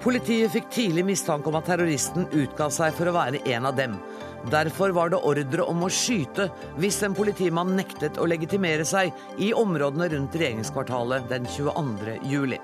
[0.00, 3.98] Politiet fikk tidlig mistanke om at terroristen utga seg for å være en av dem.
[4.50, 6.48] Derfor var det ordre om å skyte
[6.80, 12.16] hvis en politimann nektet å legitimere seg i områdene rundt regjeringskvartalet den 22.
[12.32, 12.58] juli.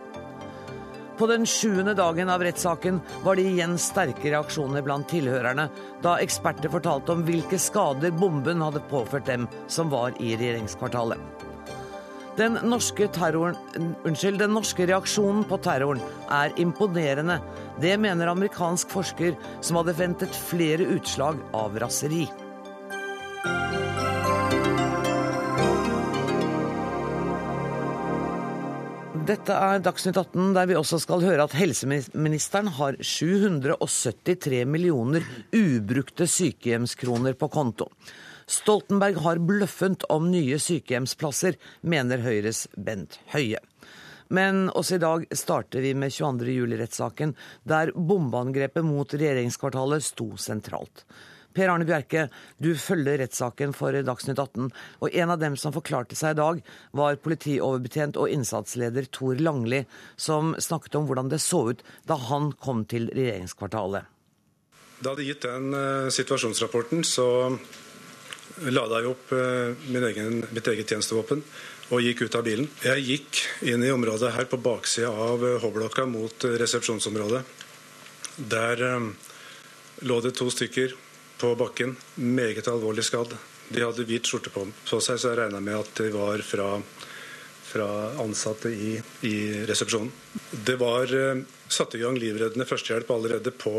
[1.17, 5.69] På den sjuende dagen av rettssaken var det igjen sterke reaksjoner blant tilhørerne
[6.05, 11.36] da eksperter fortalte om hvilke skader bomben hadde påført dem som var i regjeringskvartalet.
[12.37, 13.09] Den norske,
[14.05, 17.39] unnskyld, den norske reaksjonen på terroren er imponerende.
[17.81, 22.27] Det mener amerikansk forsker som hadde ventet flere utslag av raseri.
[29.27, 35.25] Dette er Dagsnytt 18, der vi også skal høre at helseministeren har 773 millioner
[35.57, 37.89] ubrukte sykehjemskroner på konto.
[38.47, 43.59] Stoltenberg har bløffent om nye sykehjemsplasser, mener Høyres Bent Høie.
[44.31, 46.53] Men også i dag starter vi med 22.
[46.55, 47.35] juli-rettssaken,
[47.67, 51.03] der bombeangrepet mot regjeringskvartalet sto sentralt.
[51.57, 52.27] Per Arne Bjerke,
[52.63, 54.69] du følger rettssaken for Dagsnytt 18,
[55.01, 56.61] og en av dem som forklarte seg i dag,
[56.95, 59.87] var politioverbetjent og innsatsleder Tor Langli,
[60.21, 64.13] som snakket om hvordan det så ut da han kom til regjeringskvartalet.
[65.03, 67.27] Da de gitt den uh, situasjonsrapporten, så
[68.65, 71.43] lada jeg opp uh, egen, mitt eget tjenestevåpen
[71.95, 72.69] og gikk ut av bilen.
[72.83, 73.41] Jeg gikk
[73.71, 77.45] inn i området her på baksida av eh, H-blokka mot resepsjonsområdet.
[78.37, 78.81] Der
[80.03, 80.97] lå det to stykker
[81.39, 83.37] på bakken, meget alvorlig skadd.
[83.69, 86.73] De hadde hvit skjorte på, på seg, så jeg regna med at de var fra,
[87.71, 87.87] fra
[88.25, 88.97] ansatte i,
[89.29, 89.37] i,
[89.71, 90.11] resepsjonen.
[90.51, 93.77] Det var uh, satt i gang livreddende førstehjelp allerede på,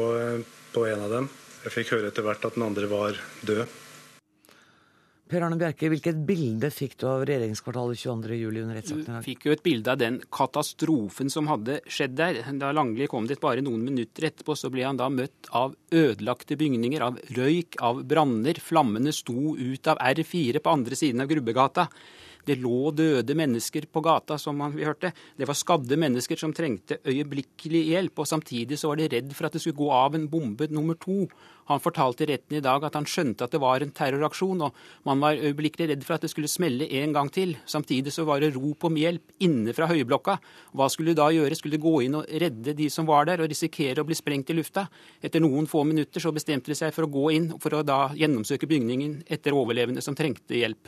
[0.72, 1.30] på en av dem.
[1.66, 3.66] Jeg fikk høre etter hvert at den andre var død.
[5.28, 8.62] Per Arne Bjerke, hvilket bilde fikk du av regjeringskvartalet 22.07.
[8.62, 9.18] under rettssaken?
[9.20, 12.40] Du fikk jo et bilde av den katastrofen som hadde skjedd der.
[12.62, 16.56] Da Langli kom dit bare noen minutter etterpå, så ble han da møtt av ødelagte
[16.60, 18.62] bygninger, av røyk, av branner.
[18.64, 21.90] Flammene sto ut av R4 på andre siden av Grubbegata.
[22.48, 25.12] Det lå døde mennesker på gata, som vi hørte.
[25.36, 28.22] Det var skadde mennesker som trengte øyeblikkelig hjelp.
[28.24, 30.96] Og samtidig så var de redd for at det skulle gå av en bombe nummer
[30.96, 31.26] to.
[31.68, 34.76] Han fortalte i retten i dag at han skjønte at det var en terroraksjon, og
[35.08, 37.58] man var øyeblikkelig redd for at det skulle smelle en gang til.
[37.68, 40.38] Samtidig så var det rop om hjelp inne fra høyblokka.
[40.72, 41.58] Hva skulle de da gjøre?
[41.60, 44.54] Skulle de gå inn og redde de som var der, og risikere å bli sprengt
[44.54, 44.86] i lufta?
[45.20, 48.06] Etter noen få minutter så bestemte de seg for å gå inn for å da
[48.16, 50.88] gjennomsøke bygningen etter overlevende som trengte hjelp.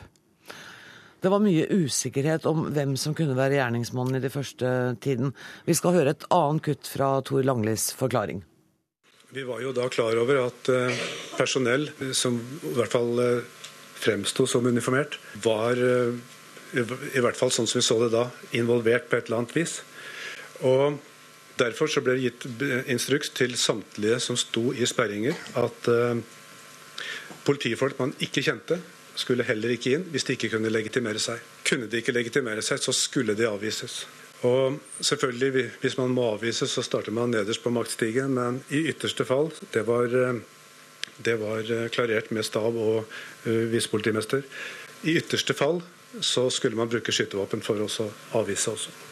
[1.19, 4.69] Det var mye usikkerhet om hvem som kunne være gjerningsmannen i de første
[5.03, 5.33] tiden.
[5.67, 8.45] Vi skal høre et annet kutt fra Tor Langlis forklaring.
[9.35, 11.01] Vi var jo da klar over at eh,
[11.37, 13.43] personell som i hvert fall eh,
[13.99, 16.15] fremsto som uniformert, var eh,
[16.79, 18.23] i hvert fall sånn som vi så det da,
[18.57, 19.79] involvert på et eller annet vis.
[20.63, 20.99] Og
[21.59, 25.89] Derfor så ble det gitt instruks til samtlige som sto i sperringer, at
[27.43, 28.77] politifolk man ikke kjente,
[29.19, 31.43] skulle heller ikke inn hvis de ikke kunne legitimere seg.
[31.67, 34.05] Kunne de ikke legitimere seg, så skulle de avvises.
[34.47, 39.25] Og selvfølgelig, Hvis man må avvises, så starter man nederst på maktstigen, men i ytterste
[39.25, 40.39] fall Det var, eh,
[41.25, 43.05] det var eh, klarert med stab og
[43.45, 44.41] uh, visepolitimester.
[45.03, 45.81] I ytterste fall
[46.21, 49.08] så skulle man bruke skytevåpen for å avvise også.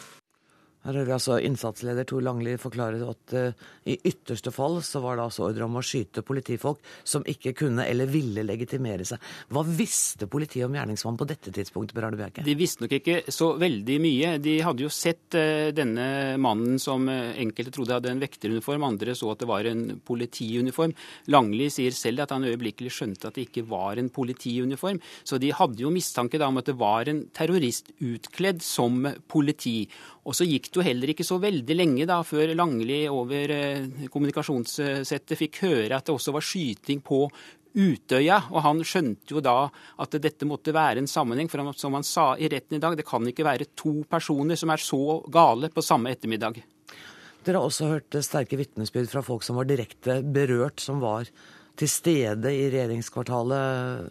[0.86, 5.18] Her hører vi altså innsatsleder Tor Langli forklare at uh, i ytterste fall så var
[5.18, 9.22] det altså ordre om å skyte politifolk som ikke kunne eller ville legitimere seg.
[9.50, 11.96] Hva visste politiet om gjerningsmannen på dette tidspunktet?
[11.98, 12.44] Per Arne Bjerke?
[12.46, 14.32] De visste nok ikke så veldig mye.
[14.44, 16.06] De hadde jo sett uh, denne
[16.40, 20.94] mannen som uh, enkelte trodde hadde en vekteruniform, andre så at det var en politiuniform.
[21.34, 25.02] Langli sier selv at han øyeblikkelig skjønte at det ikke var en politiuniform.
[25.26, 29.82] Så de hadde jo mistanke da om at det var en terrorist utkledd som politi.
[30.28, 34.08] Og så gikk det jo heller ikke så veldig lenge da, før Langli over eh,
[34.12, 37.24] kommunikasjonssettet fikk høre at det også var skyting på
[37.78, 39.68] Utøya, og han skjønte jo da
[40.02, 41.50] at dette måtte være en sammenheng.
[41.52, 44.72] For som han sa i retten i dag, det kan ikke være to personer som
[44.72, 46.62] er så gale på samme ettermiddag.
[47.44, 51.28] Dere har også hørt sterke vitnesbyrd fra folk som var direkte berørt, som var
[51.78, 54.10] til stede i regjeringskvartalet.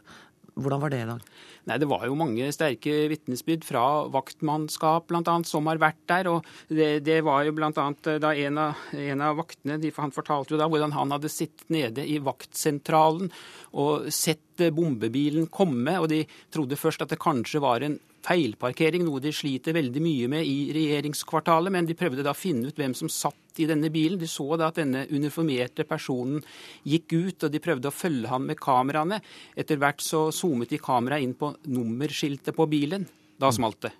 [0.55, 1.27] Hvordan var det i dag?
[1.67, 3.83] Nei, Det var jo mange sterke vitnesbyrd fra
[4.13, 6.29] vaktmannskap blant annet, som har vært der.
[6.31, 7.71] og Det, det var jo bl.a.
[7.73, 11.67] Eh, da en av, en av vaktene Han fortalte jo da hvordan han hadde sittet
[11.73, 13.31] nede i vaktsentralen
[13.75, 15.99] og sett eh, bombebilen komme.
[15.99, 16.23] og De
[16.53, 20.71] trodde først at det kanskje var en feilparkering, noe de sliter veldig mye med i
[20.75, 21.73] regjeringskvartalet.
[21.73, 24.19] Men de prøvde da å finne ut hvem som satt i denne bilen.
[24.19, 26.43] De så da at denne uniformerte personen
[26.87, 29.21] gikk ut, og de prøvde å følge han med kameraene.
[29.57, 33.07] Etter hvert så zoomet de kameraet inn på nummerskiltet på bilen.
[33.37, 33.93] Da smalt det.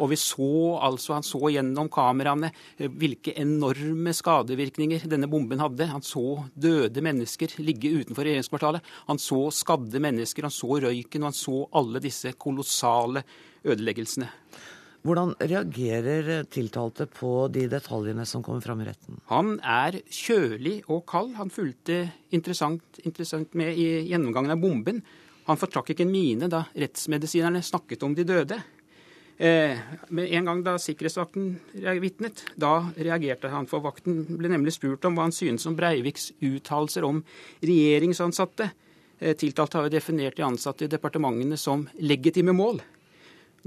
[0.00, 5.90] Og vi så altså, Han så gjennom kameraene eh, hvilke enorme skadevirkninger denne bomben hadde.
[5.90, 8.92] Han så døde mennesker ligge utenfor regjeringskvartalet.
[9.10, 13.24] Han så skadde mennesker, han så røyken, og han så alle disse kolossale
[13.64, 14.28] ødeleggelsene.
[15.02, 19.18] Hvordan reagerer tiltalte på de detaljene som kommer fram i retten?
[19.32, 21.32] Han er kjølig og kald.
[21.40, 25.02] Han fulgte interessant, interessant med i gjennomgangen av bomben.
[25.48, 28.60] Han fortrakk ikke en mine da rettsmedisinerne snakket om de døde.
[29.42, 29.74] Eh,
[30.14, 31.48] men en gang da sikkerhetsvakten
[31.98, 33.66] vitnet, da reagerte han.
[33.66, 37.24] For vakten ble nemlig spurt om hva han synes om Breiviks uttalelser om
[37.58, 38.70] regjeringsansatte.
[39.18, 42.78] Eh, tiltalte har jo definert de ansatte i departementene som legitime mål.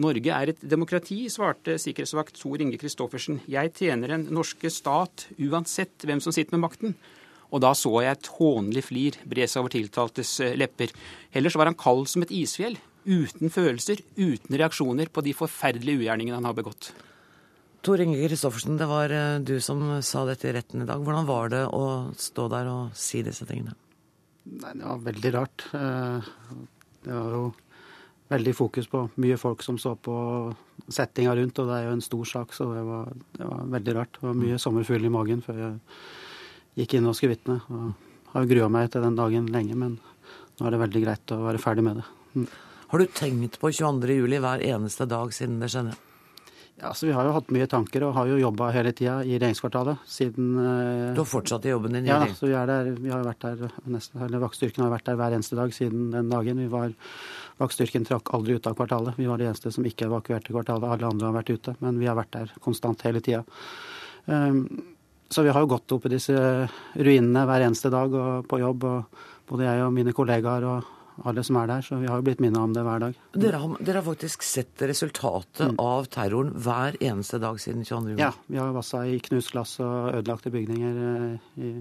[0.01, 3.39] Norge er et demokrati, svarte sikkerhetsvakt Tor Inge Christoffersen.
[3.47, 6.97] Jeg tjener den norske stat uansett hvem som sitter med makten.
[7.53, 10.91] Og da så jeg et hånlig flir bre seg over tiltaltes eh, lepper.
[11.31, 12.75] Ellers var han kald som et isfjell
[13.05, 16.89] uten følelser, uten reaksjoner på de forferdelige ugjerningene han har begått.
[17.85, 21.03] Tor Inge Kristoffersen, det var eh, du som sa dette i retten i dag.
[21.05, 21.85] Hvordan var det å
[22.17, 23.77] stå der og si disse tingene?
[24.45, 25.67] Nei, Det var veldig rart.
[25.77, 26.33] Eh,
[27.05, 27.45] det var jo
[28.31, 30.15] veldig fokus på mye folk som så på
[30.91, 33.95] settinga rundt, og det er jo en stor sak, så det var, det var veldig
[33.97, 34.17] rart.
[34.17, 35.75] Det var mye sommerfugl i magen før jeg
[36.81, 37.59] gikk inn og skulle vitne.
[37.69, 39.99] Og har grua meg til den dagen lenge, men
[40.55, 42.07] nå er det veldig greit å være ferdig med det.
[42.35, 42.47] Mm.
[42.91, 44.17] Har du tenkt på 22.
[44.19, 45.95] juli hver eneste dag siden det skjedde?
[46.81, 49.37] Ja, så Vi har jo hatt mye tanker og har jo jobba hele tida i
[49.37, 52.09] regjeringskvartalet siden eh, Du har fortsatt i jobben din?
[52.09, 52.89] Ja, så vi er der.
[52.99, 56.09] Vi har jo vært der, nesten, eller Vaktstyrken har vært der hver eneste dag siden
[56.11, 56.59] den dagen.
[56.59, 56.91] Vi var,
[57.63, 59.15] Vaktstyrken trakk aldri ut av kvartalet.
[59.15, 60.89] Vi var de eneste som ikke evakuerte kvartalet.
[60.97, 61.77] Alle andre har vært ute.
[61.79, 63.45] Men vi har vært der konstant hele tida.
[64.25, 64.65] Um,
[65.31, 68.83] så vi har jo gått opp i disse ruinene hver eneste dag og på jobb.
[68.83, 70.91] og Både jeg og mine kollegaer og
[71.23, 71.85] alle som er der.
[71.85, 73.17] Så vi har jo blitt minnet om det hver dag.
[73.33, 75.79] Dere har, dere har faktisk sett resultatet mm.
[75.81, 78.13] av terroren hver eneste dag siden 22.
[78.13, 78.21] juli?
[78.23, 81.73] Ja, vi har vassa i knust glass og ødelagte bygninger eh, i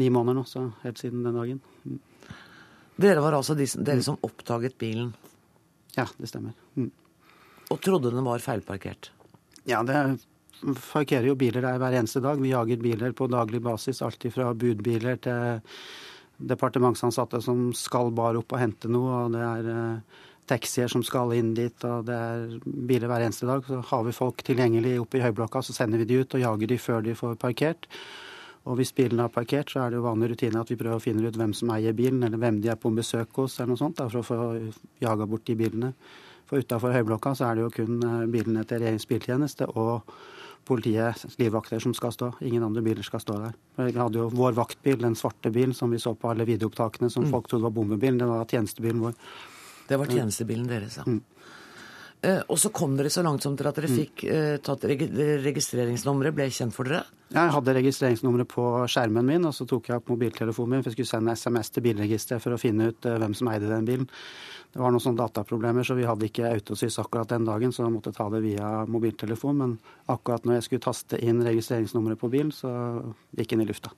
[0.00, 1.60] ni måneder nå, så helt siden den dagen.
[1.84, 2.00] Mm.
[3.02, 5.12] Dere var altså de, dere som oppdaget bilen?
[5.96, 6.56] Ja, det stemmer.
[6.76, 6.90] Mm.
[7.72, 9.10] Og trodde den var feilparkert?
[9.68, 9.96] Ja, det
[10.92, 12.40] parkerer jo biler der hver eneste dag.
[12.40, 15.62] Vi jager biler på daglig basis, alltid fra budbiler til
[16.48, 20.18] departementsansatte som skal bare opp og hente noe, og det er eh,
[20.50, 23.64] taxier som skal inn dit, og det er biler hver eneste dag.
[23.66, 26.72] Så har vi folk tilgjengelig oppe i høyblokka, så sender vi de ut og jager
[26.72, 27.88] de før de får parkert.
[28.62, 31.02] Og hvis bilen er parkert, så er det jo vanlig rutine at vi prøver å
[31.02, 33.80] finne ut hvem som eier bilen, eller hvem de er på besøk hos, eller noe
[33.80, 34.38] sånt, for å få
[35.02, 35.90] jaga bort de bilene.
[36.50, 40.12] For utafor høyblokka så er det jo kun eh, bilene til regjeringens biltjeneste og
[40.64, 42.32] politiet, livvakter, som skal stå.
[42.40, 43.56] Ingen andre biler skal stå der.
[43.80, 47.26] Vi hadde jo vår vaktbil, den svarte bilen som vi så på alle videoopptakene som
[47.26, 47.32] mm.
[47.34, 48.20] folk trodde var bombebilen.
[48.22, 49.16] Det var tjenestebilen vår.
[49.88, 51.06] Det var tjenestebilen deres, ja.
[51.06, 51.22] Mm.
[52.22, 53.96] Eh, og så kom dere så langt som til at dere mm.
[53.98, 55.00] fikk eh, tatt reg
[55.42, 56.34] registreringsnummeret.
[56.36, 57.02] Ble kjent for dere?
[57.32, 61.00] Jeg hadde registreringsnummeret på skjermen min, og så tok jeg opp mobiltelefonen min for jeg
[61.00, 64.06] skulle sende SMS til bilregisteret for å finne ut eh, hvem som eide den bilen.
[64.72, 67.94] Det var noen sånne dataproblemer, så vi hadde ikke autosys akkurat den dagen, så jeg
[67.96, 69.58] måtte ta det via mobiltelefon.
[69.58, 69.74] Men
[70.14, 72.70] akkurat når jeg skulle taste inn registreringsnummeret på bilen, så
[73.34, 73.90] gikk den i lufta.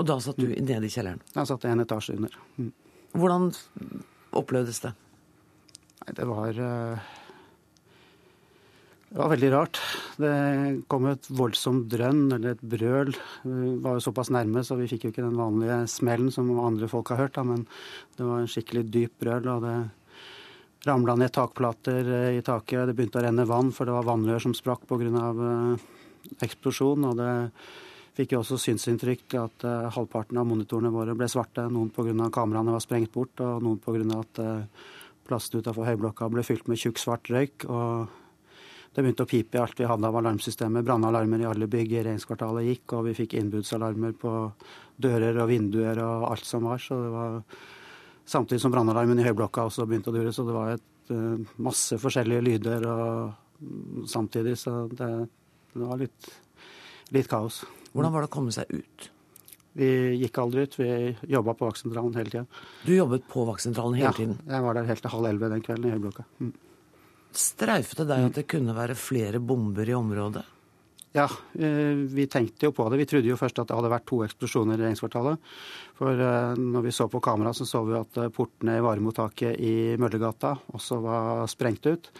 [0.00, 0.56] Og da satt du mm.
[0.64, 1.20] nede i kjelleren?
[1.36, 2.40] Da satt jeg en etasje under.
[2.56, 2.72] Mm.
[3.12, 3.46] Hvordan
[4.36, 4.96] opplevdes det?
[6.00, 6.64] Nei, det var
[9.16, 9.78] det var veldig rart.
[10.20, 10.30] Det
[10.92, 13.14] kom et voldsomt drønn, eller et brøl.
[13.48, 16.84] Vi var jo såpass nærme, så vi fikk jo ikke den vanlige smellen som andre
[16.92, 17.32] folk har hørt.
[17.38, 17.62] Da, men
[18.18, 19.78] det var en skikkelig dyp brøl, og det
[20.84, 22.90] ramla ned takplater eh, i taket.
[22.90, 25.24] Det begynte å renne vann, for det var vannrør som sprakk pga.
[25.32, 25.88] Uh,
[26.44, 27.08] eksplosjon.
[27.08, 27.32] Og det
[28.20, 31.64] fikk jo også synsinntrykk at halvparten av monitorene våre ble svarte.
[31.72, 32.28] Noen pga.
[32.36, 34.20] kameraene var sprengt bort, og noen pga.
[34.20, 34.44] at
[35.24, 37.64] plassen utafor høyblokka ble fylt med tjukk, svart røyk.
[37.64, 38.25] og
[38.96, 40.84] det begynte å pipe i alt vi hadde av alarmsystemer.
[40.86, 44.30] Brannalarmer i alle bygg i regjeringskvartalet gikk, og vi fikk innbudsalarmer på
[45.04, 46.80] dører og vinduer og alt som var.
[46.80, 47.42] Så det var
[48.26, 51.94] Samtidig som brannalarmen i høyblokka også begynte å dure, så det var et, uh, masse
[52.02, 55.10] forskjellige lyder og samtidig, så det,
[55.70, 56.26] det var litt,
[57.14, 57.60] litt kaos.
[57.92, 59.06] Hvordan var det å komme seg ut?
[59.78, 59.88] Vi
[60.24, 60.74] gikk aldri ut.
[60.80, 60.90] Vi
[61.36, 62.62] jobba på vaktsentralen hele tida.
[62.82, 64.38] Du jobbet på vaktsentralen hele ja, tiden?
[64.42, 66.24] Ja, jeg var der helt til halv elleve den kvelden i høyblokka.
[66.40, 66.54] Mm.
[67.36, 70.44] Streifet det deg at det kunne være flere bomber i området?
[71.16, 72.98] Ja, eh, vi tenkte jo på det.
[73.00, 75.52] Vi trodde jo først at det hadde vært to eksplosjoner i regjeringskvartalet.
[75.96, 79.56] For eh, når vi så på kamera, så så vi at eh, portene i varemottaket
[79.56, 82.10] i Møllergata også var sprengt ut.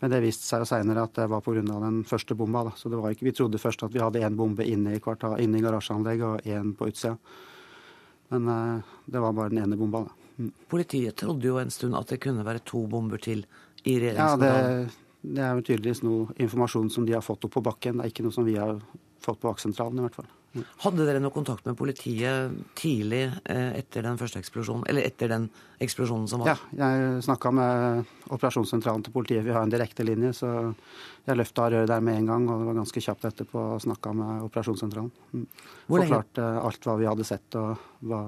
[0.00, 1.60] Men det viste seg jo seinere at det var pga.
[1.60, 2.64] den første bomba.
[2.70, 2.72] Da.
[2.80, 5.64] Så ikke, vi trodde først at vi hadde én bombe inne i, kvartal, inne i
[5.64, 7.16] garasjeanlegget og én på utsida.
[8.32, 10.06] Men det var bare den ene bomba.
[10.08, 10.26] Da.
[10.38, 10.52] Mm.
[10.68, 13.44] Politiet trodde jo en stund at det kunne være to bomber til
[13.86, 14.70] i regjeringskontorene?
[14.70, 17.98] Ja, det, det er jo tydeligvis noe informasjon som de har fått opp på bakken.
[17.98, 18.80] Det er ikke noe som vi har
[19.22, 20.32] fått på vaktsentralen, i hvert fall.
[20.84, 25.48] Hadde dere noe kontakt med politiet tidlig eh, etter den første eksplosjonen, eller etter den
[25.82, 26.62] eksplosjonen som var?
[26.78, 29.44] Ja, jeg snakka med operasjonssentralen til politiet.
[29.44, 30.52] Vi har en direkte linje, så
[31.26, 32.46] jeg løfta røret der med en gang.
[32.48, 35.12] Og det var ganske kjapt etterpå og snakka med operasjonssentralen.
[35.34, 35.44] Mm.
[35.90, 38.22] Forklarte alt hva vi hadde sett og hva,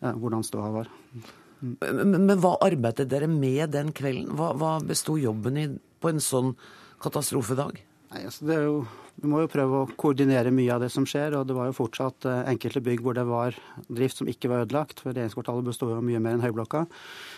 [0.00, 0.90] ja, hvordan ståa var.
[1.12, 1.28] Mm.
[1.60, 4.30] Men, men, hva arbeidet dere med den kvelden?
[4.38, 5.66] Hva, hva besto jobben i
[5.98, 6.54] på en sånn
[7.02, 7.80] katastrofedag?
[8.08, 8.80] Nei, altså det er jo,
[9.18, 11.34] Vi må jo prøve å koordinere mye av det som skjer.
[11.34, 13.56] og Det var jo fortsatt uh, enkelte bygg hvor det var
[13.90, 15.02] drift som ikke var ødelagt.
[15.02, 16.84] for Regjeringskvartalet består jo mye mer enn Høyblokka.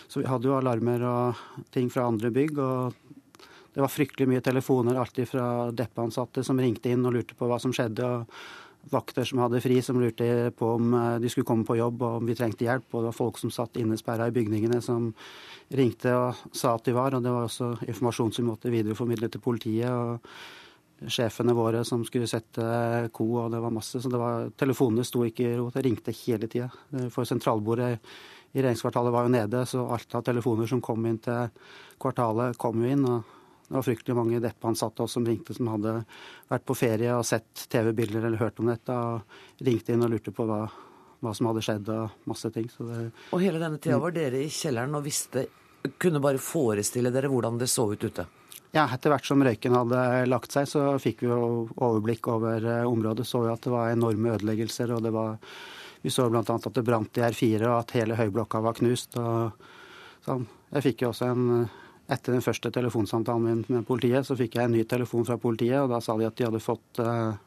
[0.07, 1.41] Så vi hadde jo alarmer og
[1.73, 2.61] ting fra andre bygg.
[2.61, 2.93] og
[3.73, 7.57] Det var fryktelig mye telefoner, alltid fra deppeansatte som ringte inn og lurte på hva
[7.59, 8.05] som skjedde.
[8.05, 12.01] og Vakter som hadde fri, som lurte på om uh, de skulle komme på jobb
[12.01, 12.87] og om vi trengte hjelp.
[12.91, 15.11] Og det var folk som satt innesperra i bygningene som
[15.71, 17.13] ringte og sa at de var.
[17.13, 19.91] Og det var også informasjon som vi måtte videreformidle til politiet.
[19.91, 20.19] og
[21.09, 22.61] sjefene våre som skulle sette
[23.15, 24.01] ko, og det var masse.
[24.01, 25.69] Så det var, telefonene sto ikke i ro.
[25.73, 26.69] Det ringte hele tida.
[27.13, 27.95] For sentralbordet
[28.51, 31.49] i regjeringskvartalet var jo nede, så alt av telefoner som kom inn til
[32.01, 33.05] kvartalet, kom jo inn.
[33.07, 33.40] og
[33.71, 35.93] det var fryktelig mange Depp-ansatte som ringte, som hadde
[36.51, 38.91] vært på ferie og sett TV-bilder eller hørt om dette.
[38.91, 40.65] og Ringte inn og lurte på hva,
[41.23, 42.67] hva som hadde skjedd og masse ting.
[42.67, 42.97] Det,
[43.31, 45.45] og hele denne tida var dere i kjelleren og visste,
[45.95, 48.25] kunne bare forestille dere hvordan det så ut ute?
[48.75, 52.83] Ja, etter hvert som røyken hadde lagt seg, så fikk vi jo overblikk over eh,
[52.91, 53.23] området.
[53.29, 55.39] Så jo at det var enorme ødeleggelser, og det var
[56.01, 56.41] Vi så bl.a.
[56.43, 59.15] at det brant i R4, og at hele høyblokka var knust.
[59.15, 59.55] og
[60.25, 60.43] sånn.
[60.73, 61.69] Jeg fikk jo også en
[62.11, 65.79] Etter den første telefonsamtalen min med politiet, så fikk jeg en ny telefon fra politiet,
[65.79, 67.37] og da sa de at de hadde fått uh,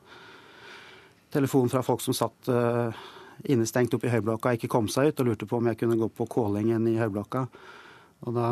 [1.35, 3.05] telefon fra folk som satt uh,
[3.51, 5.99] innestengt oppe i høyblokka og ikke kom seg ut, og lurte på om jeg kunne
[6.01, 7.45] gå på Kålingen i høyblokka.
[8.25, 8.49] Og da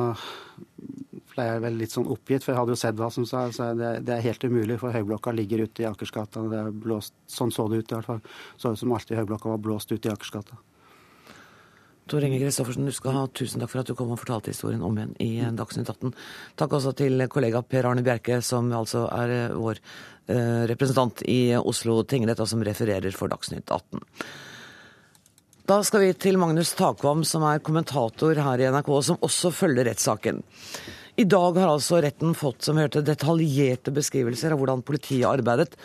[1.33, 3.47] ble jeg vel litt sånn oppgitt, for jeg hadde jo sett hva som sa.
[3.55, 6.43] Så det, det er helt umulig, for Høyblokka ligger ute i Akersgata.
[7.31, 8.21] sånn så det ut i hvert fall.
[8.61, 10.59] Så ut som alltid Høyblokka var blåst ut i Akersgata.
[12.11, 14.83] Tor Inge Kristoffersen, du skal ha tusen takk for at du kom og fortalte historien
[14.83, 16.15] om igjen i Dagsnytt 18.
[16.59, 21.55] Takk også til kollega Per Arne Bjerke, som altså er eh, vår eh, representant i
[21.59, 24.03] Oslo tingrett, og som refererer for Dagsnytt 18.
[25.71, 29.87] Da skal vi til Magnus Takvam, som er kommentator her i NRK, som også følger
[29.87, 30.43] rettssaken.
[31.23, 35.77] I dag har altså retten fått som hørte, detaljerte beskrivelser av hvordan politiet arbeidet.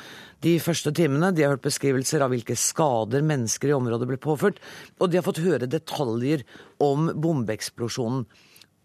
[0.46, 4.60] De første timene de har hørt beskrivelser av hvilke skader mennesker i området ble påført,
[5.02, 6.44] og de har fått høre detaljer
[6.84, 8.28] om bombeeksplosjonen.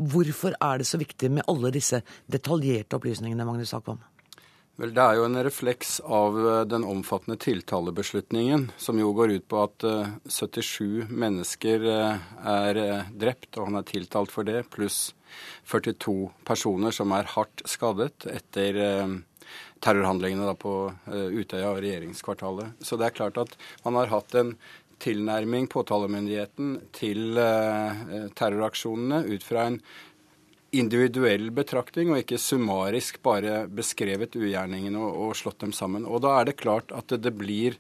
[0.03, 2.01] Hvorfor er det så viktig med alle disse
[2.33, 4.01] detaljerte opplysningene, Magnus Akvam?
[4.81, 9.45] Vel, Det er jo en refleks av eh, den omfattende tiltalebeslutningen, som jo går ut
[9.53, 9.85] på at
[10.25, 12.23] 77 eh, mennesker eh,
[12.55, 12.81] er
[13.13, 15.13] drept, og han er tiltalt for det, pluss
[15.69, 18.81] 42 personer som er hardt skadet etter
[19.83, 20.77] terrorhandlingene på
[21.11, 22.79] Utøya og regjeringskvartalet.
[22.85, 24.55] Så det er klart at man har hatt en
[25.03, 27.39] tilnærming, påtalemyndigheten, til
[28.39, 29.81] terroraksjonene ut fra en
[30.73, 36.07] individuell betraktning, og ikke summarisk bare beskrevet ugjerningene og, og, slått dem sammen.
[36.09, 37.77] Og Da er det klart at det, blir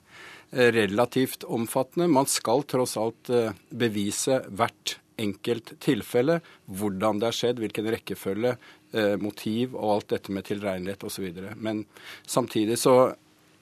[0.52, 2.10] eh, relativt omfattende.
[2.12, 8.56] Man skal tross alt eh, bevise hvert enkelt tilfelle, hvordan det har skjedd, hvilken rekkefølge,
[8.56, 8.78] eh,
[9.20, 11.28] motiv og alt dette med tilregnelighet osv.
[11.56, 11.84] Men
[12.28, 12.96] samtidig så,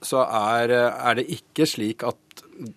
[0.02, 2.18] så er, er det ikke slik at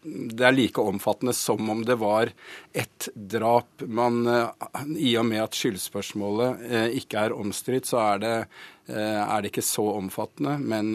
[0.03, 2.31] det er like omfattende som om det var
[2.71, 3.83] ett drap.
[3.87, 4.47] Man, eh,
[4.97, 8.33] I og med at skyldspørsmålet eh, ikke er omstridt, så er det,
[8.87, 10.55] eh, er det, ikke så omfattende.
[10.59, 10.93] Men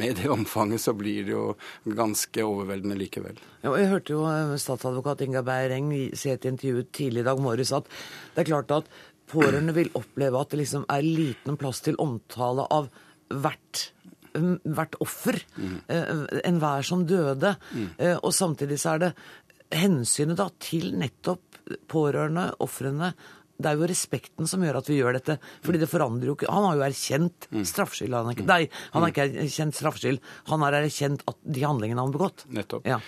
[0.00, 1.44] med det omfanget så blir det jo
[1.84, 3.40] ganske overveldende likevel.
[3.60, 4.24] Ja, jeg hørte jo
[4.56, 7.88] statsadvokat Inga Beireng si et intervju tidlig i dag morges at
[8.34, 8.88] det er klart at
[9.30, 12.90] pårørende vil oppleve at det liksom er liten plass til omtale av
[13.30, 13.86] hvert
[14.30, 15.40] hvert offer.
[15.58, 15.76] Mm.
[16.46, 17.56] Enhver som døde.
[17.74, 17.88] Mm.
[18.22, 19.10] Og samtidig så er det
[19.80, 21.58] hensynet da til nettopp
[21.90, 23.12] pårørende, ofrene.
[23.60, 25.36] Det er jo respekten som gjør at vi gjør dette.
[25.62, 27.64] fordi det forandrer jo ikke Han har jo erkjent mm.
[27.68, 28.14] straffskyld.
[28.14, 28.62] Han, ikke, nei,
[28.94, 30.22] han har ikke erkjent straffskyld.
[30.48, 32.46] Han har erkjent at de handlingene han har begått.
[32.48, 32.88] Nettopp.
[32.88, 33.00] Ja.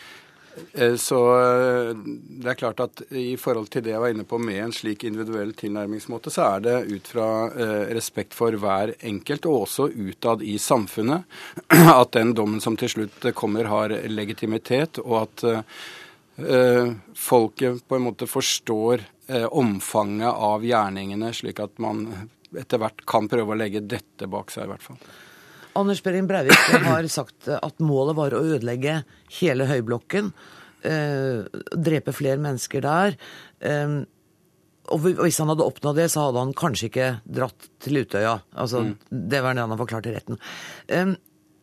[0.73, 1.97] Eh, så eh,
[2.42, 5.06] det er klart at i forhold til det jeg var inne på med en slik
[5.09, 10.44] individuell tilnærmingsmåte, så er det ut fra eh, respekt for hver enkelt, og også utad
[10.44, 11.25] i samfunnet,
[12.02, 15.49] at den dommen som til slutt kommer, har legitimitet, og at
[17.18, 19.02] folket på en måte forstår
[19.52, 22.06] omfanget av gjerningene, slik at man
[22.59, 24.99] etter hvert kan prøve å legge dette bak seg, i hvert fall.
[25.79, 29.02] Anders Behring Breivik har sagt at målet var å ødelegge
[29.41, 30.33] hele høyblokken.
[30.83, 31.47] Eh,
[31.79, 33.17] drepe flere mennesker der.
[33.62, 34.02] Eh,
[34.93, 38.41] og hvis han hadde oppnådd det, så hadde han kanskje ikke dratt til Utøya.
[38.59, 38.95] Altså, mm.
[39.33, 40.41] Det var det han har forklart i retten.
[40.88, 41.14] Eh,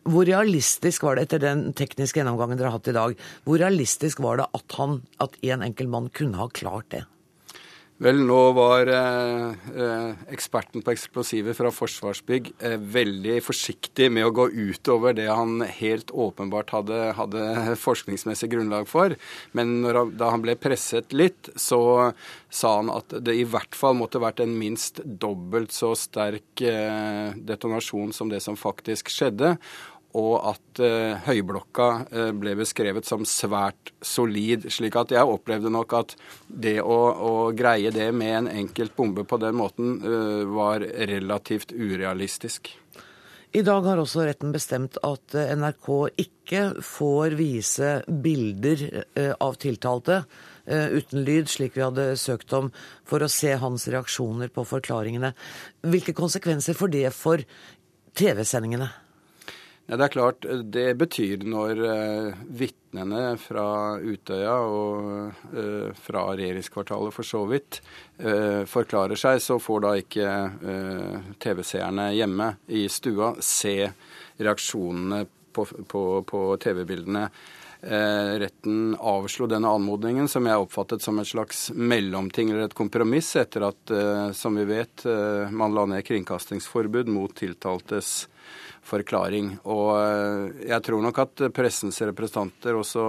[0.09, 4.23] hvor realistisk var det etter den tekniske gjennomgangen dere har hatt i dag, hvor realistisk
[4.23, 7.03] var det at, én en enkelt mann kunne ha klart det?
[7.99, 14.31] Vel, nå var eh, eh, eksperten på eksplosiver fra Forsvarsbygg eh, veldig forsiktig med å
[14.37, 17.43] gå utover det han helt åpenbart hadde, hadde
[17.85, 19.17] forskningsmessig grunnlag for.
[19.51, 21.81] Men han, da han ble presset litt, så
[22.47, 27.35] sa han at det i hvert fall måtte vært en minst dobbelt så sterk eh,
[27.35, 29.57] detonasjon som det som faktisk skjedde
[30.17, 34.65] og at eh, høyblokka eh, ble beskrevet som svært solid.
[34.73, 36.15] slik at jeg opplevde nok at
[36.47, 41.73] det å, å greie det med en enkelt bombe på den måten eh, var relativt
[41.73, 42.71] urealistisk.
[43.53, 45.87] I dag har også retten bestemt at NRK
[46.21, 48.83] ikke får vise bilder
[49.41, 50.19] av tiltalte
[50.69, 52.69] uten lyd, slik vi hadde søkt om,
[53.09, 55.33] for å se hans reaksjoner på forklaringene.
[55.81, 57.41] Hvilke konsekvenser får det for
[58.21, 58.91] TV-sendingene?
[59.89, 67.15] Ja, Det er klart, det betyr når uh, vitnene fra Utøya og uh, fra regjeringskvartalet
[67.15, 67.79] for så vidt
[68.21, 70.29] uh, forklarer seg, så får da ikke
[70.61, 73.89] uh, TV-seerne hjemme i stua se
[74.37, 75.23] reaksjonene
[75.57, 77.25] på, på, på TV-bildene.
[77.79, 83.63] Retten avslo denne anmodningen, som jeg oppfattet som et slags mellomting eller et kompromiss, etter
[83.69, 83.93] at,
[84.35, 85.05] som vi vet,
[85.55, 88.27] man la ned kringkastingsforbud mot tiltaltes
[88.89, 89.53] forklaring.
[89.69, 93.05] Og eh, jeg tror nok at pressens representanter også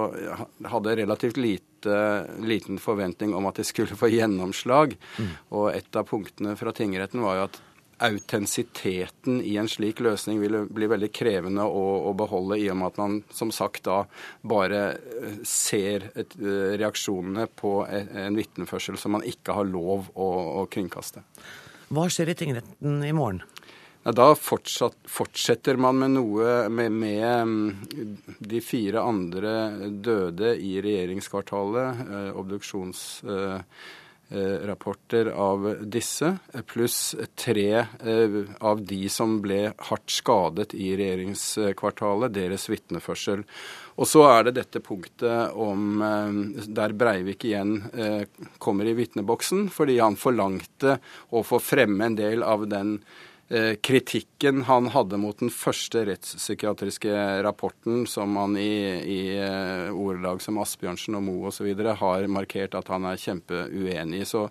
[0.70, 1.96] hadde relativt lite,
[2.44, 4.94] liten forventning om at de skulle få gjennomslag.
[5.18, 5.34] Mm.
[5.56, 7.60] Og et av punktene fra tingretten var jo at
[8.00, 12.92] autentisiteten i en slik løsning ville bli veldig krevende å, å, beholde, i og med
[12.92, 14.02] at man som sagt da
[14.40, 20.30] bare eh, ser et, eh, reaksjonene på en vitneførsel som man ikke har lov å,
[20.62, 21.24] å kringkaste.
[21.90, 23.42] Hva skjer i tingretten i morgen?
[24.02, 27.76] Ja, da fortsatt, fortsetter man med noe med, med, mm,
[28.38, 31.96] de fire andre døde i regjeringskvartalet.
[32.08, 36.38] Eh, obduksjonsrapporter eh, av disse,
[36.72, 43.44] pluss tre eh, av de som ble hardt skadet i regjeringskvartalet, deres vitneførsel.
[44.00, 48.24] Og så er det dette punktet om eh, der Breivik igjen eh,
[48.56, 50.96] kommer i vitneboksen, fordi han forlangte
[51.36, 53.28] å få fremme en del av den Eh,
[53.82, 60.60] kritikken han hadde mot den første rettspsykiatriske rapporten, som han i, i eh, ordelag som
[60.62, 61.72] Asbjørnsen og Moe osv.
[61.74, 64.28] har markert at han er kjempeuenig i.
[64.28, 64.46] Så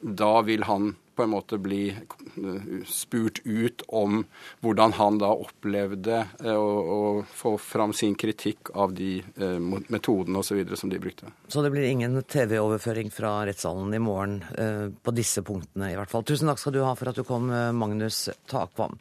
[0.00, 4.20] da vil han på en måte bli eh, spurt ut om
[4.62, 9.58] hvordan han da opplevde eh, å, få fram sin kritikk av de eh,
[9.90, 10.62] metodene osv.
[10.78, 11.32] som de brukte.
[11.50, 14.38] Så det blir ingen TV-overføring fra rettssalen i morgen
[15.02, 16.22] på disse punktene i hvert fall.
[16.28, 18.94] Tusen takk skal du ha for at du kom, Magnus Takvam.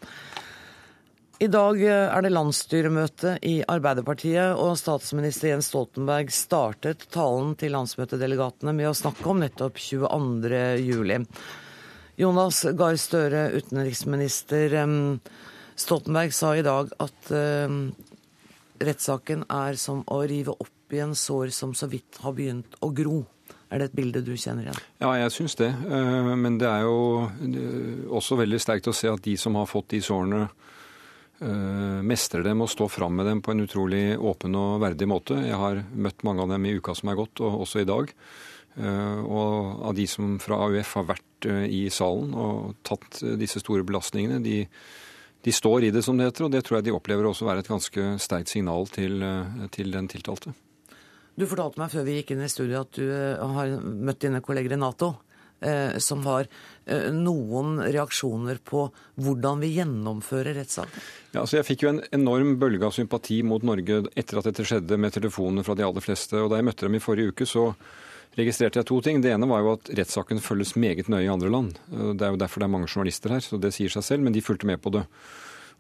[1.38, 8.74] I dag er det landsstyremøte i Arbeiderpartiet, og statsminister Jens Stoltenberg startet talen til landsmøtedelegatene
[8.74, 10.62] med å snakke om nettopp 22.
[10.82, 11.20] juli.
[12.18, 14.74] Jonas Gahr Støre, utenriksminister.
[15.78, 17.30] Stoltenberg sa i dag at
[18.82, 22.90] rettssaken er som å rive opp i en sår som så vidt har begynt å
[22.96, 23.22] gro.
[23.70, 24.80] Er det et bilde du kjenner igjen?
[25.04, 25.70] Ja, jeg syns det.
[25.70, 27.28] Eh, men det er jo
[28.16, 30.74] også veldig sterkt å se at de som har fått de sårene, eh,
[31.38, 35.36] mestrer dem og står fram med dem på en utrolig åpen og verdig måte.
[35.46, 38.14] Jeg har møtt mange av dem i uka som er gått, og også i dag.
[38.78, 43.34] Eh, og av de som fra AUF har vært eh, i salen og tatt eh,
[43.40, 44.60] disse store belastningene, de,
[45.42, 47.66] de står i det, som det heter, og det tror jeg de opplever også være
[47.66, 49.26] et ganske sterkt signal til,
[49.74, 50.54] til, den tiltalte.
[51.38, 53.10] Du fortalte meg før vi gikk inn i studio at du
[53.58, 55.16] har møtt dine kolleger i Nato.
[56.04, 56.48] Som har
[57.12, 58.84] noen reaksjoner på
[59.20, 61.08] hvordan vi gjennomfører rettssaken?
[61.34, 64.66] Ja, altså jeg fikk jo en enorm bølge av sympati mot Norge etter at dette
[64.68, 66.38] skjedde med telefonene fra de aller fleste.
[66.40, 67.72] Og da jeg møtte dem i forrige uke, så
[68.38, 69.20] registrerte jeg to ting.
[69.24, 71.82] Det ene var jo at rettssaken følges meget nøye i andre land.
[71.90, 74.36] Det er jo derfor det er mange journalister her, så det sier seg selv, men
[74.36, 75.08] de fulgte med på det.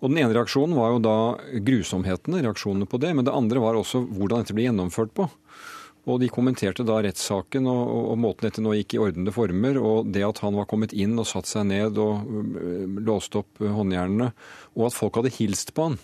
[0.01, 1.17] Og Den ene reaksjonen var jo da
[1.65, 3.15] grusomhetene, reaksjonene på det.
[3.17, 5.25] Men det andre var også hvordan dette ble gjennomført på.
[6.08, 7.82] Og De kommenterte da rettssaken og,
[8.13, 11.17] og, måten dette nå gikk i ordnede former, og det at han var kommet inn
[11.20, 14.30] og satt seg ned og øh, låst opp håndjernene,
[14.78, 15.98] og at folk hadde hilst på han.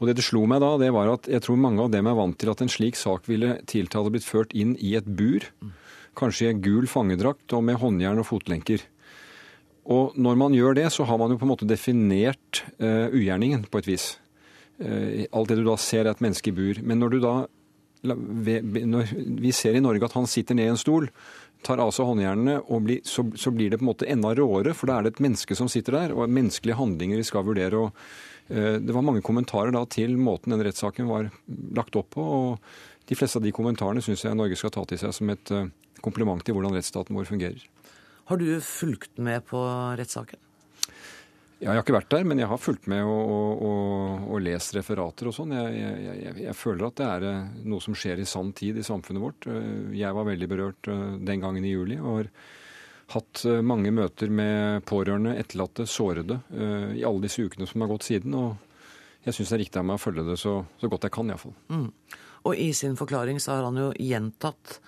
[0.00, 2.16] Og Det det slo meg da, det var at jeg tror mange av dem er
[2.16, 5.44] vant til at en slik sak ville tiltale blitt ført inn i et bur,
[6.16, 8.82] kanskje i en gul fangedrakt og med håndjern og fotlenker.
[9.90, 13.66] Og når man gjør det, så har man jo på en måte definert uh, ugjerningen
[13.68, 14.10] på et vis.
[14.80, 16.78] Alt det du da ser er et menneske i bur.
[16.80, 17.34] Men når du da
[18.02, 19.12] Når
[19.44, 21.08] vi ser i Norge at han sitter ned i en stol,
[21.66, 24.72] tar av seg håndjernene, og blir, så, så, blir det på en måte enda råere,
[24.76, 27.82] for da er det et menneske som sitter der, og menneskelige handlinger vi skal vurdere.
[27.84, 27.92] og
[28.48, 31.28] uh, Det var mange kommentarer da til måten den rettssaken var
[31.76, 32.24] lagt opp på.
[32.24, 35.52] og De fleste av de kommentarene syns jeg Norge skal ta til seg som et
[35.52, 35.68] uh,
[36.00, 37.66] kompliment til hvordan rettsstaten vår fungerer.
[38.30, 39.60] Har du fulgt med på
[39.98, 40.40] rettssaken?
[41.60, 44.72] Ja, jeg har ikke vært der, men jeg har fulgt med og, og, og lest
[44.72, 45.50] referater og sånn.
[45.52, 48.78] Jeg, jeg, jeg, jeg, føler at det er eh, noe som skjer i sann tid
[48.80, 49.48] i samfunnet vårt.
[49.52, 52.30] Eh, jeg var veldig berørt eh, den gangen i juli og har
[53.12, 56.36] hatt mange møter med pårørende, etterlatte, sårede
[56.94, 58.36] i alle disse ukene som har gått siden.
[58.38, 61.16] Og jeg syns det er riktig av meg å følge det så, så godt jeg
[61.16, 61.56] kan, iallfall.
[61.74, 61.88] Mm.
[62.46, 64.78] Og i sin forklaring så har han jo gjentatt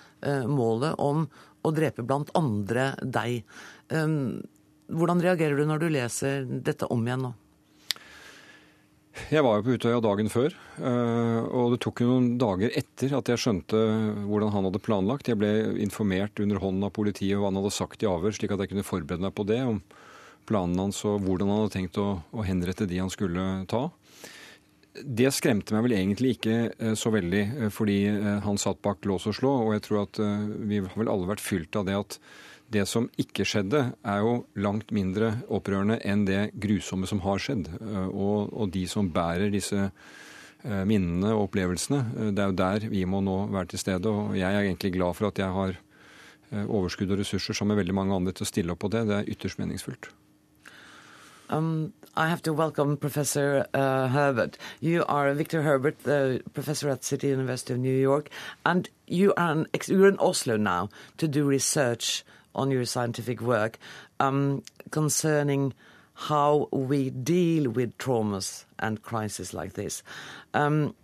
[0.47, 1.27] målet om
[1.67, 3.43] å drepe blant andre deg.
[3.91, 4.39] Um,
[4.93, 7.33] hvordan reagerer du når du leser dette om igjen nå?
[9.29, 13.11] Jeg var jo på Utøya dagen før, eh, og det tok jo noen dager etter
[13.13, 13.77] at jeg skjønte
[14.25, 15.29] hvordan han hadde planlagt.
[15.29, 15.51] Jeg ble
[15.83, 18.87] informert under hånden av politiet hva han hadde sagt i avhør, slik at jeg kunne
[18.87, 19.83] forberede meg på det, om
[20.49, 23.83] planene hans og hvordan han hadde tenkt å, å henrette de han skulle ta.
[24.97, 27.99] Det skremte meg vel egentlig ikke eh, så veldig, eh, fordi
[28.47, 30.23] han satt bak lås og slå, og jeg tror at
[30.65, 32.17] vi har vel alle vært fylt av det at
[32.73, 37.69] det som ikke skjedde, er jo langt mindre opprørende enn det grusomme som har skjedd.
[37.79, 42.01] Eh, og, og de som bærer disse eh, minnene og opplevelsene.
[42.17, 44.11] Eh, det er jo der vi må nå være til stede.
[44.11, 45.79] Og jeg er egentlig glad for at jeg har
[46.53, 49.07] overskudd og ressurser som med veldig mange andre til å stille opp på det.
[49.09, 50.11] Det er ytterst meningsfullt.
[51.49, 54.57] Um, I have to welcome Professor uh, Herbert.
[54.79, 58.29] You are Victor Herbert, the professor at City University of New York,
[58.65, 62.23] and you are an, you're in Oslo now to do research
[62.55, 63.79] on your scientific work
[64.19, 65.73] um, concerning
[66.13, 70.03] how we deal with traumas and crises like this.
[70.53, 70.95] Um,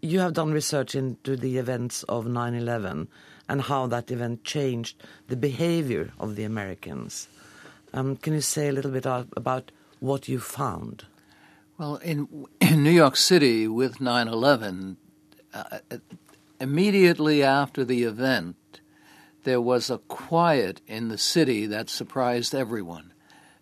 [0.00, 3.08] you have done research into the events of 9 11
[3.48, 7.28] and how that event changed the behavior of the Americans.
[7.92, 11.04] Um, can you say a little bit about what you found?
[11.78, 14.96] Well, in, in New York City with 9 11,
[15.52, 15.78] uh,
[16.60, 18.56] immediately after the event,
[19.44, 23.12] there was a quiet in the city that surprised everyone.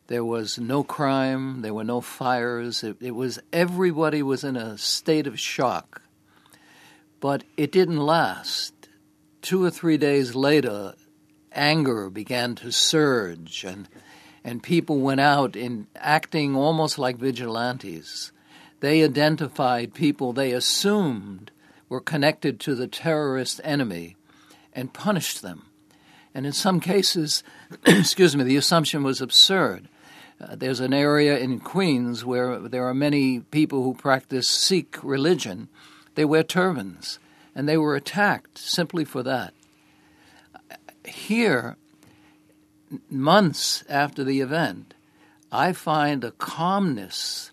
[0.07, 2.83] There was no crime, there were no fires.
[2.83, 6.03] It, it, was everybody was in a state of shock.
[7.21, 8.75] But it didn't last.
[9.41, 10.95] Two or three days later,
[11.53, 13.89] anger began to surge and
[14.45, 18.33] and people went out in acting almost like vigilantes.
[18.81, 21.53] They identified people they assumed
[21.89, 24.17] were connected to the terrorist enemy
[24.73, 25.67] and punished them.
[26.35, 27.43] And in some cases,
[27.87, 29.89] excuse me, the assumption was absurd.
[30.41, 35.69] Uh, there's an area in Queens where there are many people who practice Sikh religion.
[36.15, 37.19] They wear turbans,
[37.55, 39.55] and they were attacked simply for that.
[41.05, 41.77] Here,
[43.11, 44.95] months after the event,
[45.51, 47.51] I find a calmness,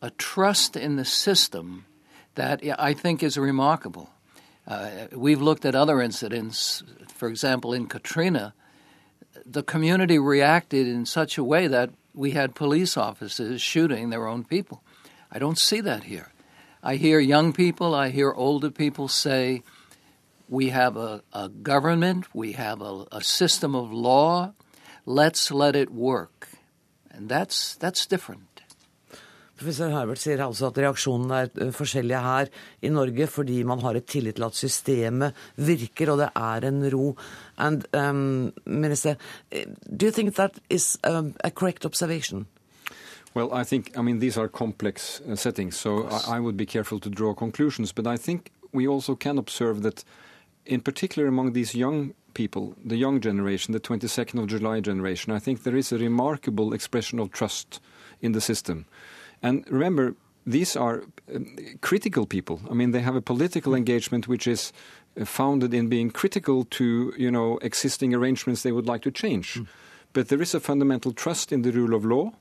[0.00, 1.86] a trust in the system
[2.34, 4.10] that I think is remarkable.
[4.66, 6.82] Uh, we've looked at other incidents,
[7.22, 8.52] for example, in Katrina.
[9.46, 14.42] The community reacted in such a way that we had police officers shooting their own
[14.42, 14.82] people.
[15.30, 16.32] I don't see that here.
[16.82, 19.62] I hear young people, I hear older people say,
[20.48, 24.52] we have a, a government, we have a, a, system of law,
[25.06, 26.48] let's let it work.
[27.08, 28.51] And that's, that's different.
[29.58, 32.48] Professor Herbert sier altså at reaksjonene er eh, forskjellige her
[32.82, 36.82] i Norge fordi man har et tillit til at systemet virker, og det er en
[36.94, 37.12] ro.
[37.58, 39.16] And, um, minister,
[39.50, 42.46] eh, do you think that is um, a correct observation?
[43.34, 46.66] Well, I think, I mean, these are complex uh, settings, so I, I would be
[46.66, 47.92] careful to draw conclusions.
[47.92, 50.04] But I think we also can observe that,
[50.66, 55.38] in particular among these young people, the young generation, the 22nd of July generation, I
[55.38, 57.80] think there is a remarkable expression of trust
[58.20, 58.86] in the system.
[59.42, 60.14] And remember,
[60.46, 62.60] these are um, critical people.
[62.70, 64.72] I mean, they have a political engagement which is
[65.20, 69.54] uh, founded in being critical to, you know, existing arrangements they would like to change.
[69.54, 69.66] Mm.
[70.12, 72.32] But there is a fundamental trust in the rule of law,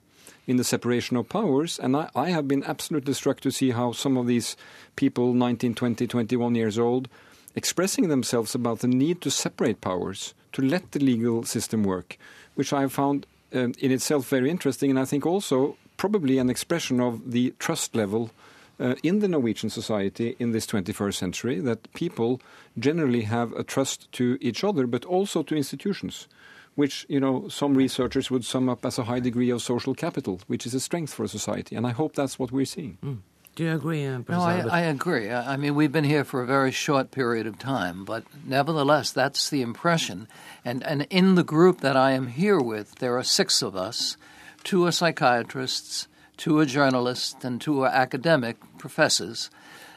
[0.48, 3.92] in the separation of powers, and I, I have been absolutely struck to see how
[3.92, 4.58] some of these
[4.96, 7.08] people, 19, 20, 21 years old,
[7.56, 12.18] expressing themselves about the need to separate powers, to let the legal system work,
[12.56, 16.50] which I have found um, in itself very interesting, and I think also probably an
[16.50, 18.32] expression of the trust level
[18.80, 22.42] uh, in the Norwegian society in this 21st century that people
[22.80, 26.28] generally have a trust to each other, but also to institutions,
[26.74, 30.40] which you know some researchers would sum up as a high degree of social capital,
[30.48, 31.76] which is a strength for a society.
[31.76, 32.98] And I hope that's what we're seeing.
[33.06, 33.20] Mm.
[33.54, 35.30] Do you agree, uh, No, I, I agree.
[35.30, 39.12] I I mean, we've been here for a very short period of time, but nevertheless,
[39.12, 40.28] that's the impression.
[40.66, 44.18] And, and in the group that I am here with, there are six of us.
[44.64, 49.50] Two are psychiatrists, two are journalists, and two are academic professors.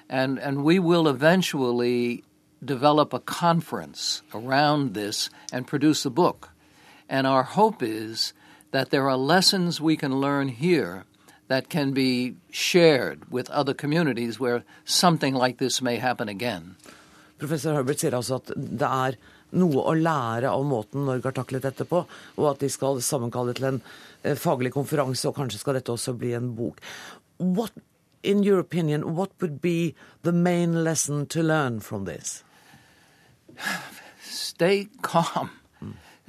[0.09, 2.25] And, and we will eventually
[2.65, 6.51] develop a conference around this and produce a book.
[7.09, 8.33] And our hope is
[8.71, 11.05] that there are lessons we can learn here
[11.49, 16.77] that can be shared with other communities where something like this may happen again.
[17.39, 19.17] Professor Herbert sier altså at det er
[19.55, 22.05] noe å lære av måten Norge har taklet dette på,
[22.37, 23.81] og at de skal sammenkalle til en
[24.23, 26.81] eh, faglig konferanse, og kanskje skal dette også bli en bok.
[27.39, 27.73] What,
[28.23, 32.43] in your opinion, what would be the main lesson to learn from this?
[34.23, 35.51] Stay calm.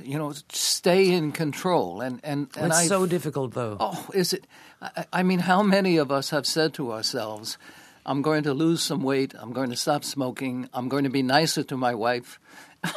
[0.04, 2.02] You know, stay in control.
[2.02, 3.78] And, and, and it's I've, so difficult, though.
[3.80, 4.46] Oh, is it?
[4.82, 7.58] I, I mean, how many of us have said to ourselves,
[8.06, 11.24] I'm going to lose some weight, I'm going to stop smoking, I'm going to be
[11.24, 12.40] nicer to my wife?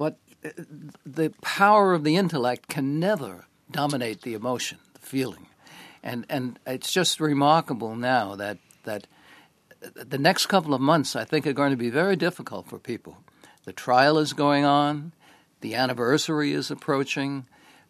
[0.00, 0.48] but uh,
[1.04, 5.46] the power of the intellect can never dominate the emotion, the feeling.
[6.02, 9.06] And, and it's just remarkable now that, that
[9.94, 13.18] the next couple of months, I think, are going to be very difficult for people.
[13.66, 15.12] The trial is going on,
[15.60, 17.44] the anniversary is approaching.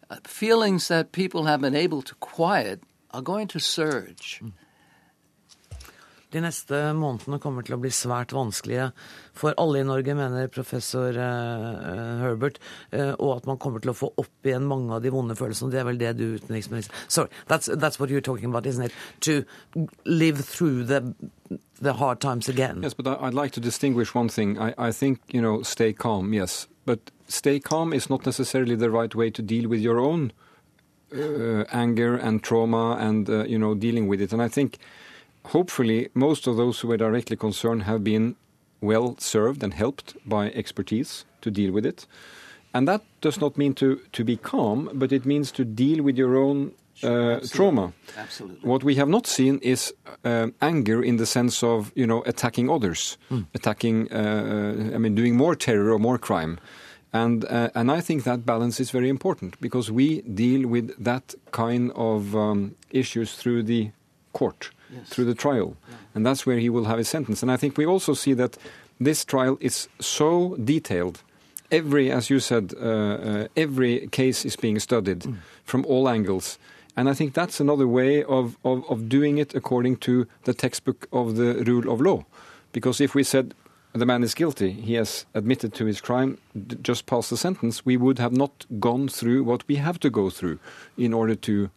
[0.09, 4.41] Uh, feelings that people have been able to quiet are going to surge.
[6.31, 8.91] De neste månedene kommer til å bli svært vanskelige
[9.35, 12.59] for alle i Norge, mener professor eh, Herbert,
[12.95, 15.71] eh, og at man kommer til å få opp igjen mange av de vonde følelsene.
[15.73, 18.93] Det er vel det du, utenriksminister Sorry, that's, that's what you're talking about, isn't it?
[19.27, 19.43] To
[20.05, 21.13] live through the,
[21.81, 22.81] the hard times again.
[22.83, 24.57] Yes, but I'd like to distinguish one thing.
[24.57, 26.67] I, I think, you know, stay calm, yes.
[26.85, 30.31] But stay calm is not necessarily the right way to deal with your own
[31.13, 34.31] uh, anger and trauma and, uh, you know, dealing with it.
[34.31, 34.79] And I think
[35.51, 38.35] hopefully most of those who were directly concerned have been
[38.81, 42.07] well served and helped by expertise to deal with it.
[42.73, 46.17] And that does not mean to, to be calm, but it means to deal with
[46.17, 46.71] your own
[47.03, 47.93] uh, trauma.
[48.17, 48.69] Absolutely.
[48.69, 52.69] What we have not seen is um, anger in the sense of you know attacking
[52.69, 53.17] others,
[53.53, 56.59] attacking, uh, I mean, doing more terror or more crime,
[57.13, 61.33] and uh, and I think that balance is very important because we deal with that
[61.51, 63.91] kind of um, issues through the
[64.33, 64.71] court,
[65.05, 65.75] through the trial,
[66.13, 67.41] and that's where he will have his sentence.
[67.41, 68.57] And I think we also see that
[68.99, 71.23] this trial is so detailed.
[71.71, 75.25] Every, as you said, uh, uh, every case is being studied
[75.63, 76.59] from all angles.
[76.97, 81.07] And I think that's another way of, of, of doing it according to the textbook
[81.13, 82.25] of the rule of law.
[82.73, 83.53] Because if we said
[83.93, 87.85] the man is guilty, he has admitted to his crime, d- just passed the sentence,
[87.85, 90.59] we would have not gone through what we have to go through
[90.97, 91.69] in order to,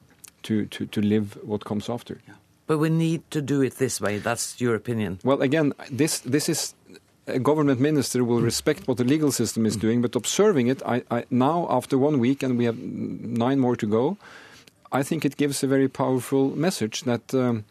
[0.43, 2.21] to, to, to live what comes after.
[2.67, 4.19] But we need to do it this way.
[4.19, 5.19] That's your opinion.
[5.23, 6.75] Well, again, this this is
[7.27, 11.03] a government minister will respect what the legal system is doing, but observing it, I,
[11.11, 14.17] I, now after one week and we have nine more to go,
[14.93, 17.65] I think it gives a very powerful message that um,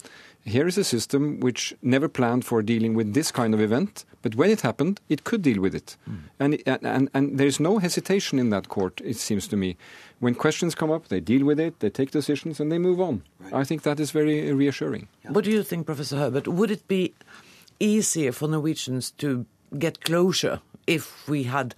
[0.43, 4.33] here is a system which never planned for dealing with this kind of event, but
[4.35, 5.95] when it happened, it could deal with it,
[6.39, 8.99] and, and and and there is no hesitation in that court.
[9.03, 9.77] It seems to me,
[10.19, 13.21] when questions come up, they deal with it, they take decisions, and they move on.
[13.51, 15.07] I think that is very reassuring.
[15.27, 16.47] What do you think, Professor Herbert?
[16.47, 17.13] Would it be
[17.79, 19.45] easier for Norwegians to
[19.77, 21.75] get closure if we had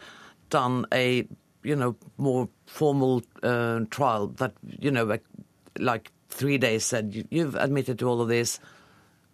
[0.50, 1.28] done a,
[1.64, 5.24] you know, more formal uh, trial that, you know, like,
[5.80, 8.60] like three days said, you've admitted to all of this,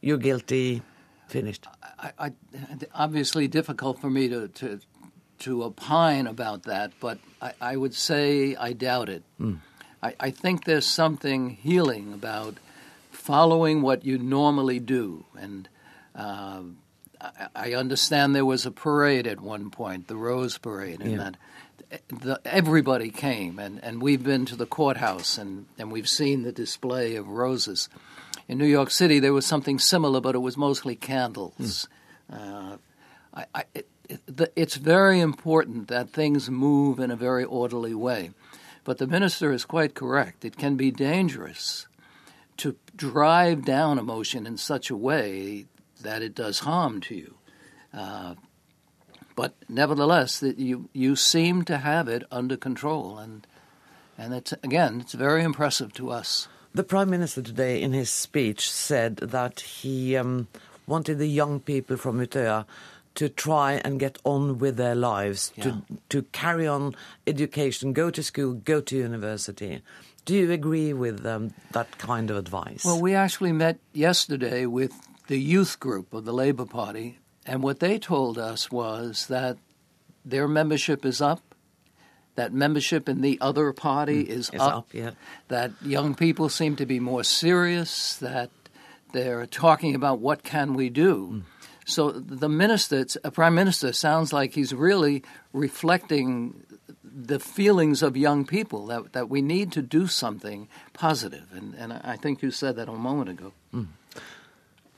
[0.02, 0.82] you're guilty,
[1.32, 1.66] finished.
[2.00, 2.32] I, I,
[2.94, 4.80] obviously difficult for me to, to
[5.40, 9.24] to opine about that, but I, I would say I doubt it.
[10.04, 12.58] I, I think there's something healing about
[13.10, 15.68] following what you normally do, and
[16.16, 16.62] uh,
[17.20, 21.38] I, I understand there was a parade at one point, the Rose Parade, and that
[22.08, 26.52] the, everybody came, and, and we've been to the courthouse, and, and we've seen the
[26.52, 27.90] display of roses.
[28.48, 31.88] In New York City, there was something similar, but it was mostly candles.
[32.32, 32.78] Uh,
[33.34, 37.94] I, I, it, it, the, it's very important that things move in a very orderly
[37.94, 38.32] way.
[38.84, 40.44] But the minister is quite correct.
[40.44, 41.88] It can be dangerous
[42.58, 45.66] to drive down emotion in such a way
[46.02, 47.36] that it does harm to you.
[47.94, 48.36] Uh,
[49.36, 53.48] but nevertheless, that you you seem to have it under control, and
[54.18, 56.48] and it's again, it's very impressive to us.
[56.74, 60.48] The Prime Minister today, in his speech, said that he um,
[60.88, 62.66] wanted the young people from Utøya
[63.16, 65.64] to try and get on with their lives, Yeah.
[65.66, 66.96] to, to carry on
[67.28, 69.82] education, go to school, go to university.
[70.24, 72.86] Do you agree with um, that kind of advice?
[72.86, 74.94] Well, we actually met yesterday with
[75.28, 79.58] the youth group of the Labour Party, and what they told us was that
[80.24, 81.42] their membership is up,
[82.36, 85.12] that membership in the other party mm, is up, up yeah.
[85.50, 88.50] that young people seem to be more serious, that
[89.12, 91.28] they're talking about what can we do.
[91.32, 91.42] Mm.
[91.86, 96.64] So the minister, a prime minister, sounds like he's really reflecting
[97.04, 101.48] the feelings of young people that, that we need to do something positive.
[101.52, 103.52] And, and I think you said that a moment ago.
[103.74, 103.88] Mm.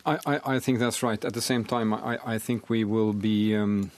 [0.05, 1.23] I, I, I, think that's right.
[1.23, 3.91] At the same time, I, I think we will be um,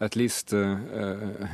[0.00, 1.46] at least uh, uh,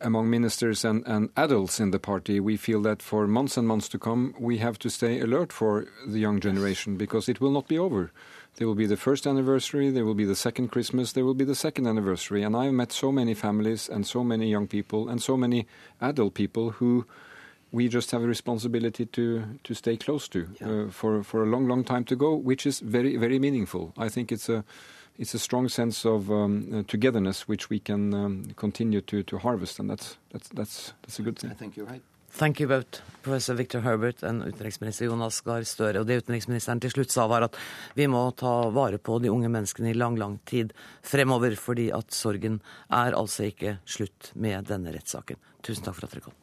[0.00, 3.88] among ministers and, and, adults in the party, we feel that for months and months
[3.88, 7.68] to come, we have to stay alert for the young generation because it will not
[7.68, 8.10] be over.
[8.56, 11.44] There will be the first anniversary, there will be the second Christmas, there will be
[11.44, 12.42] the second anniversary.
[12.42, 15.66] And I've met so many families and so many young people and so many
[16.00, 17.06] adult people who
[17.72, 20.68] we just have a responsibility to, to stay close to yeah.
[20.68, 23.92] uh, for, for a long, long time to go, which is very, very meaningful.
[23.98, 24.64] I think it's a,
[25.18, 29.38] it's a strong sense of um, uh, togetherness which we can um, continue to, to
[29.38, 31.50] harvest, and that's, that's, that's, that's a good thing.
[31.50, 32.02] I think you're right.
[32.36, 36.02] Thank you both, professor Victor Herbert og utenriksminister Jonas Gahr Støre.
[36.02, 37.56] Og det utenriksministeren til slutt sa, var at
[37.96, 42.12] vi må ta vare på de unge menneskene i lang, lang tid fremover, fordi at
[42.12, 42.60] sorgen
[42.92, 45.40] er altså ikke slutt med denne rettssaken.
[45.64, 46.36] Tusen takk for at dere kom.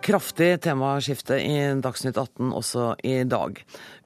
[0.00, 3.58] Kraftig temaskifte i Dagsnytt 18 også i dag.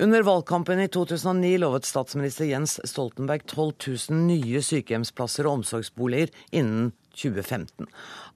[0.02, 3.72] Under valgkampen i 2009 lovet statsminister Jens Stoltenberg 12
[4.10, 7.86] 000 nye sykehjemsplasser og omsorgsboliger innen 2015.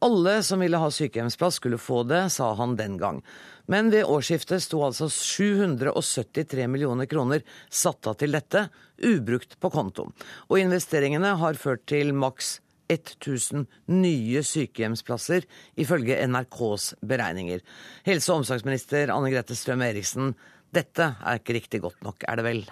[0.07, 3.25] Alle som ville ha sykehjemsplass skulle få det, sa han den gang.
[3.67, 8.69] Men ved årsskiftet sto altså 773 millioner kroner satt av til dette,
[9.03, 10.07] ubrukt på konto.
[10.47, 15.47] Og investeringene har ført til maks 1000 nye sykehjemsplasser,
[15.77, 17.65] ifølge NRKs beregninger.
[18.09, 20.35] Helse- og omsorgsminister Anne Grete Strøm Eriksen,
[20.75, 22.63] dette er ikke riktig godt nok, er det vel?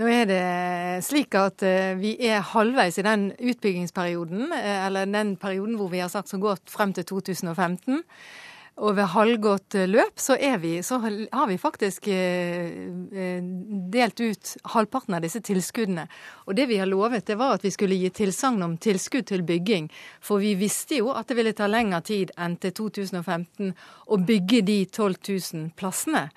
[0.00, 0.44] Nå er det
[1.04, 6.00] slik at eh, vi er halvveis i den utbyggingsperioden, eh, eller den perioden hvor vi
[6.00, 8.00] har sagt så godt frem til 2015.
[8.80, 12.70] Og ved halvgått løp så, vi, så har vi faktisk eh,
[13.12, 13.42] eh,
[13.92, 16.06] delt ut halvparten av disse tilskuddene.
[16.48, 19.44] Og det vi har lovet, det var at vi skulle gi tilsagn om tilskudd til
[19.44, 19.90] bygging.
[20.24, 23.74] For vi visste jo at det ville ta lengre tid enn til 2015
[24.08, 26.30] å bygge de 12 000 plassene.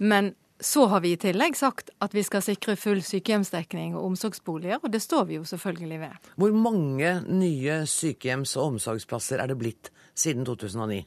[0.00, 4.80] Men så har vi i tillegg sagt at vi skal sikre full sykehjemsdekning og omsorgsboliger,
[4.80, 6.30] og det står vi jo selvfølgelig ved.
[6.40, 11.02] Hvor mange nye sykehjems- og omsorgsplasser er det blitt siden 2009?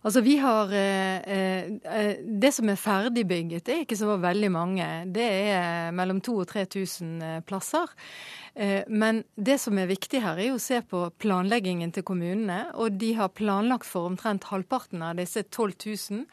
[0.00, 4.86] Altså vi har eh, eh, Det som er ferdigbygget, det er ikke så veldig mange.
[5.12, 7.96] Det er mellom 2000 og 3000 eh, plasser.
[8.90, 12.72] Men det som er viktig her, er jo å se på planleggingen til kommunene.
[12.82, 16.24] Og de har planlagt for omtrent halvparten av disse 12 000.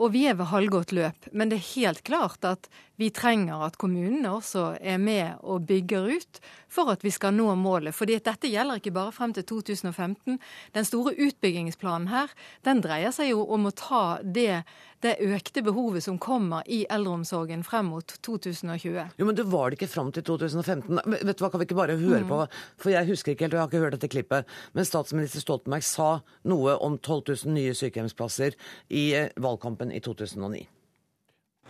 [0.00, 1.28] Og vi er ved halvgått løp.
[1.36, 6.10] Men det er helt klart at vi trenger at kommunene også er med og bygger
[6.12, 6.40] ut
[6.72, 7.94] for at vi skal nå målet.
[7.96, 10.38] Fordi dette gjelder ikke bare frem til 2015.
[10.76, 12.32] Den store utbyggingsplanen her,
[12.66, 14.62] den dreier seg jo om å ta det,
[15.04, 19.16] det økte behovet som kommer i eldreomsorgen frem mot 2020.
[19.18, 21.00] Jo, Men det var det ikke frem til 2015.
[21.22, 22.28] Vet du hva, Kan vi ikke bare høre mm.
[22.30, 22.42] på?
[22.80, 24.52] For jeg husker ikke helt, og jeg har ikke hørt dette klippet.
[24.76, 26.12] Men statsminister Stoltenberg sa
[26.48, 28.56] noe om 12 000 nye sykehjemsplasser
[28.88, 30.64] i eh, valgkampen i 2009.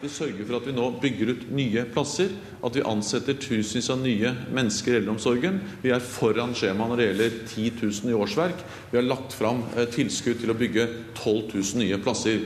[0.03, 2.33] Vi sørger for at vi nå bygger ut nye plasser,
[2.67, 5.61] at vi ansetter tusenvis av nye mennesker i eldreomsorgen.
[5.85, 8.67] Vi er foran skjemaet når det gjelder 10 000 i årsverk.
[8.91, 10.89] Vi har lagt fram eh, tilskudd til å bygge
[11.23, 12.43] 12 000 nye plasser.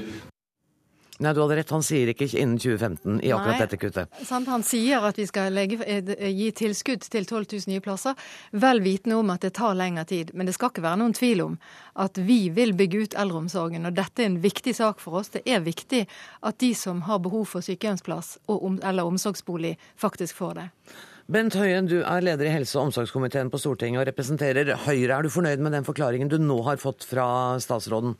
[1.18, 1.70] Nei, du hadde rett.
[1.72, 4.18] Han sier ikke innen 2015 i akkurat Nei, dette kuttet.
[4.28, 4.48] Sant?
[4.52, 8.14] Han sier at vi skal legge, eh, gi tilskudd til 12 000 nye plasser,
[8.52, 10.34] vel vitende om at det tar lengre tid.
[10.34, 11.58] Men det skal ikke være noen tvil om
[12.04, 13.88] at vi vil bygge ut eldreomsorgen.
[13.88, 15.32] Og dette er en viktig sak for oss.
[15.32, 16.04] Det er viktig
[16.42, 20.68] at de som har behov for sykehjemsplass eller omsorgsbolig, faktisk får det.
[21.26, 25.16] Bent Høien, du er leder i helse- og omsorgskomiteen på Stortinget og representerer Høyre.
[25.16, 28.14] Er du fornøyd med den forklaringen du nå har fått fra statsråden?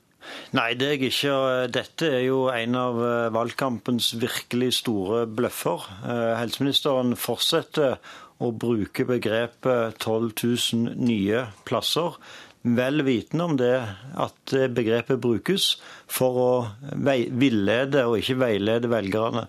[0.57, 1.35] Nei, det er jeg ikke.
[1.75, 5.87] Dette er jo en av eh, valgkampens virkelig store bløffer.
[6.07, 7.99] Eh, helseministeren fortsetter
[8.43, 12.19] å bruke begrepet 12 000 nye plasser.
[12.67, 13.75] Vel vitende om det
[14.19, 15.77] at begrepet brukes
[16.11, 16.51] for å
[16.99, 19.45] villede og ikke veilede velgerne.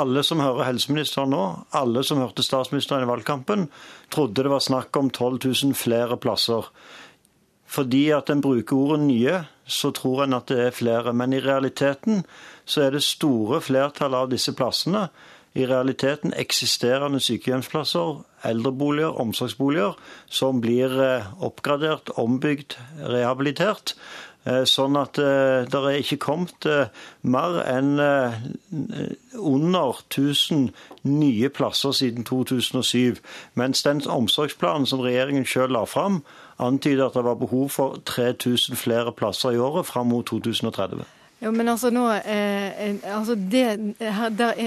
[0.00, 1.42] Alle som hører helseministeren nå,
[1.76, 3.66] alle som hørte statsministeren i valgkampen,
[4.08, 6.70] trodde det var snakk om 12 000 flere plasser.
[7.72, 11.14] Fordi at en bruker ordet nye, så tror en at det er flere.
[11.16, 12.24] Men i realiteten
[12.64, 15.06] så er det store flertallet av disse plassene
[15.56, 19.96] i realiteten eksisterende sykehjemsplasser, eldreboliger, omsorgsboliger,
[20.32, 23.94] som blir eh, oppgradert, ombygd, rehabilitert.
[24.44, 26.66] Eh, sånn at det er ikke kommet
[27.22, 27.94] mer enn
[29.38, 30.72] under 1000
[31.06, 33.20] nye plasser siden 2007.
[33.54, 36.24] Mens den omsorgsplanen som regjeringen selv la fram,
[36.58, 41.06] antyder at det var behov for 3000 flere plasser i året fram mot 2030.
[41.42, 44.60] Jo, men altså nå, eh, altså det, her, der,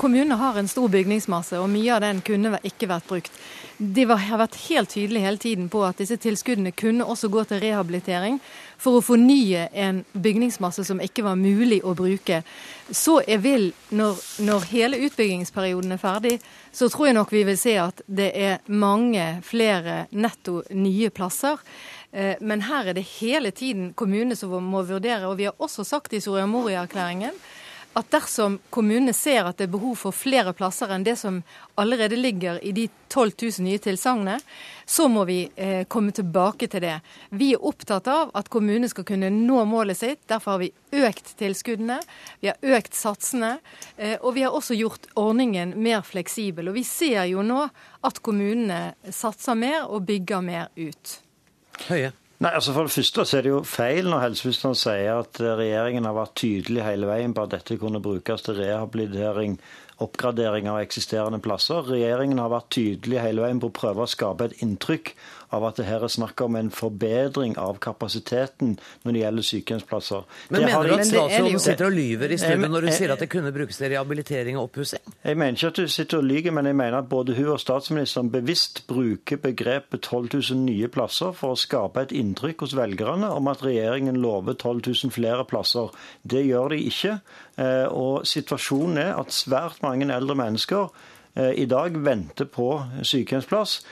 [0.00, 3.36] Kommunene har en stor bygningsmasse, og mye av den kunne ikke vært brukt.
[3.76, 7.44] De var, har vært helt tydelige hele tiden på at disse tilskuddene kunne også gå
[7.50, 8.40] til rehabilitering
[8.80, 12.40] for å fornye en bygningsmasse som ikke var mulig å bruke.
[12.88, 16.36] Så jeg vil, når, når hele utbyggingsperioden er ferdig,
[16.72, 21.60] så tror jeg nok vi vil se at det er mange flere netto nye plasser.
[22.12, 25.84] Eh, men her er det hele tiden kommunene som må vurdere, og vi har også
[25.88, 27.36] sagt i Soria Moria-erklæringen
[27.98, 31.42] at dersom kommunene ser at det er behov for flere plasser enn det som
[31.80, 34.38] allerede ligger i de 12 000 nye tilsagnene,
[34.88, 36.94] så må vi eh, komme tilbake til det.
[37.36, 40.22] Vi er opptatt av at kommunene skal kunne nå målet sitt.
[40.30, 41.98] Derfor har vi økt tilskuddene,
[42.40, 43.58] vi har økt satsene,
[43.96, 46.72] eh, og vi har også gjort ordningen mer fleksibel.
[46.72, 47.66] Og vi ser jo nå
[48.02, 51.18] at kommunene satser mer og bygger mer ut.
[51.88, 52.12] Høie.
[52.42, 55.52] Nei, altså For det første så er det jo feil når helseministeren sier at eh,
[55.60, 59.54] regjeringen har vært tydelig hele veien på at dette kunne brukes til rehabilitering,
[60.02, 61.86] oppgradering av eksisterende plasser.
[61.86, 65.14] Regjeringen har vært tydelig hele veien på å prøve å skape et inntrykk
[65.52, 70.24] av at det her er snakk om en forbedring av kapasiteten når det gjelder sykehjemsplasser.
[70.50, 73.28] Men Mener du at statsråden sitter og lyver i stedet når hun sier at det
[73.32, 75.04] kunne brukes til rehabilitering og oppussing?
[75.22, 77.60] Jeg mener ikke at du sitter og lyver, men jeg mener at både hun og
[77.62, 83.30] statsministeren bevisst bruker begrepet 12 000 nye plasser for å skape et inntrykk hos velgerne
[83.32, 85.92] om at regjeringen lover 12 000 flere plasser.
[86.22, 87.18] Det gjør de ikke.
[87.60, 90.88] Eh, og situasjonen er at svært mange eldre mennesker
[91.36, 92.68] eh, i dag venter på
[93.04, 93.82] sykehjemsplass.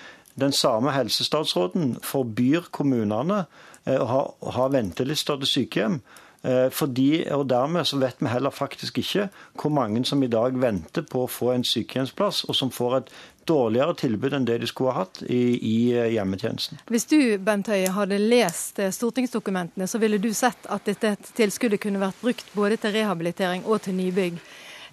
[0.41, 3.45] Den samme helsestatsråden forbyr kommunene
[3.84, 4.20] eh, å ha,
[4.57, 6.01] ha ventelister til sykehjem.
[6.43, 9.26] Eh, fordi, og Dermed så vet vi heller faktisk ikke
[9.61, 13.12] hvor mange som i dag venter på å få en sykehjemsplass, og som får et
[13.51, 16.80] dårligere tilbud enn det de skulle ha hatt i, i eh, hjemmetjenesten.
[16.88, 22.01] Hvis du Bent Høie, hadde lest stortingsdokumentene, så ville du sett at dette tilskuddet kunne
[22.01, 24.41] vært brukt både til rehabilitering og til nybygg.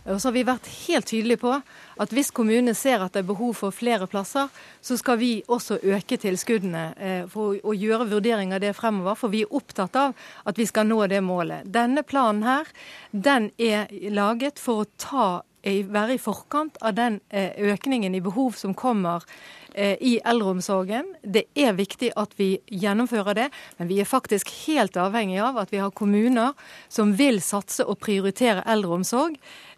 [0.08, 1.52] Og så har vi vært helt tydelige på
[1.98, 4.48] at hvis kommunene ser at det er behov for flere plasser,
[4.82, 9.18] så skal vi også øke tilskuddene eh, for å gjøre vurdering av det fremover.
[9.20, 10.16] For vi er opptatt av
[10.48, 11.68] at vi skal nå det målet.
[11.68, 12.72] Denne planen her,
[13.12, 15.28] den er laget for å ta,
[15.68, 19.26] være i forkant av den eh, økningen i behov som kommer
[19.74, 21.10] eh, i eldreomsorgen.
[21.24, 25.74] Det er viktig at vi gjennomfører det, men vi er faktisk helt avhengig av at
[25.74, 26.56] vi har kommuner
[26.88, 29.36] som vil satse og prioritere eldreomsorg.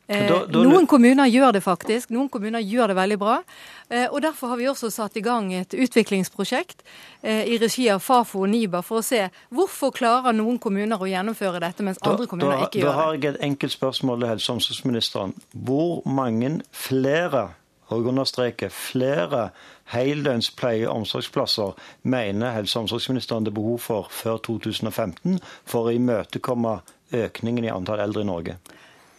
[0.09, 3.35] Eh, da, da, noen kommuner gjør det faktisk, noen kommuner gjør det veldig bra.
[3.89, 6.81] Eh, og Derfor har vi også satt i gang et utviklingsprosjekt
[7.21, 9.21] eh, i regi av Fafo og NIBA for å se
[9.53, 12.89] hvorfor klarer noen kommuner å gjennomføre dette, mens andre da, kommuner ikke gjør det.
[12.89, 15.37] Da har jeg et enkelt spørsmål til helse- og omsorgsministeren.
[15.53, 17.45] Hvor mange flere
[17.93, 19.49] og understreke flere
[19.93, 25.85] heldøgns pleie- og omsorgsplasser mener helse- og omsorgsministeren det er behov for før 2015 for
[25.89, 26.79] å imøtekomme
[27.13, 28.59] økningen i antall eldre i Norge?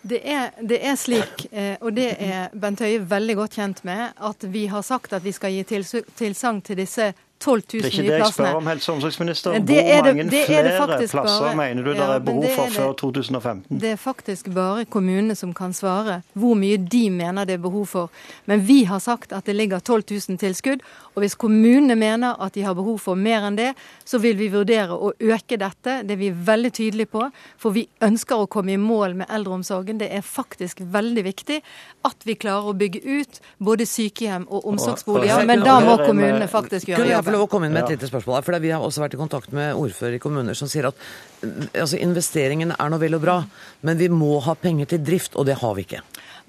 [0.03, 4.15] Det er, det er, slik, eh, og det er Bent Høie veldig godt kjent med,
[4.17, 5.83] at vi har sagt at vi skal gi
[6.17, 7.11] tilsagn til disse
[7.41, 7.81] 12 000 nye plassene.
[7.81, 9.51] Det er ikke det jeg spør om, helse- og omsorgsminister.
[9.51, 10.73] Hvor det, mange det flere
[11.09, 13.81] plasser bare, mener du det er behov for før 2015?
[13.81, 17.87] Det er faktisk bare kommunene som kan svare hvor mye de mener det er behov
[17.87, 18.11] for.
[18.45, 20.85] Men vi har sagt at det ligger 12 000 tilskudd.
[21.15, 23.73] Og hvis kommunene mener at de har behov for mer enn det,
[24.05, 26.03] så vil vi vurdere å øke dette.
[26.05, 27.25] Det er vi veldig tydelige på.
[27.59, 29.99] For vi ønsker å komme i mål med eldreomsorgen.
[29.99, 31.63] Det er faktisk veldig viktig
[32.05, 35.47] at vi klarer å bygge ut både sykehjem og omsorgsboliger.
[35.49, 38.11] Men da må kommunene faktisk gjøre jobben få lov å komme inn med et lite
[38.11, 38.43] spørsmål?
[38.47, 41.07] For Vi har også vært i kontakt med ordfører i kommuner som sier at
[41.43, 43.39] altså, investeringen er nå vel og bra,
[43.87, 46.03] men vi må ha penger til drift, og det har vi ikke.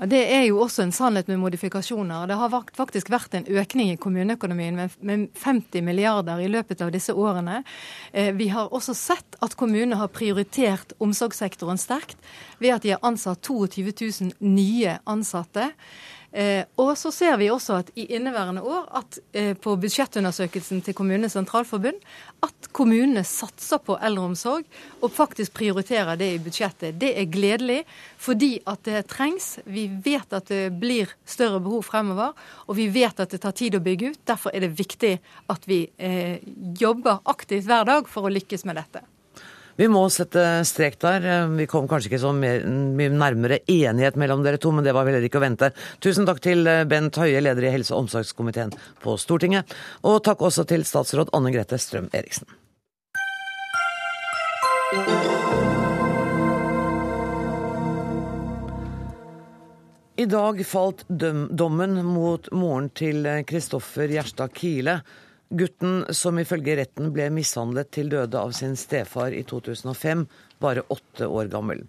[0.10, 2.26] Det er jo også en sannhet med modifikasjoner.
[2.26, 7.14] Det har faktisk vært en økning i kommuneøkonomien med 50 milliarder i løpet av disse
[7.14, 7.60] årene.
[8.12, 12.18] Eh, vi har også sett at kommunene har prioritert omsorgssektoren sterkt
[12.58, 15.70] ved at de har ansatt 22 000 nye ansatte.
[16.32, 20.96] Eh, og så ser vi også at i inneværende år at eh, på budsjettundersøkelsen til
[20.96, 22.00] Kommunenes sentralforbund
[22.48, 24.64] at kommunene satser på eldreomsorg
[25.04, 26.96] og faktisk prioriterer det i budsjettet.
[27.02, 27.82] Det er gledelig
[28.22, 29.58] fordi at det trengs.
[29.68, 32.32] Vi vet at det blir større behov fremover,
[32.68, 34.26] og vi vet at det tar tid å bygge ut.
[34.32, 35.18] Derfor er det viktig
[35.52, 36.40] at vi eh,
[36.80, 39.04] jobber aktivt hver dag for å lykkes med dette.
[39.80, 41.28] Vi må sette strek der.
[41.56, 45.18] Vi kom kanskje ikke så mye nærmere enighet mellom dere to, men det var vel
[45.18, 45.72] heller ikke å vente.
[46.04, 49.72] Tusen takk til Bent Høie, leder i helse- og omsorgskomiteen på Stortinget.
[50.04, 52.50] Og takk også til statsråd Anne Grete Strøm Eriksen.
[60.22, 65.00] I dag falt dommen mot moren til Kristoffer Gjerstad Kile.
[65.52, 70.24] Gutten som ifølge retten ble mishandlet til døde av sin stefar i 2005,
[70.64, 71.84] bare åtte år gammel.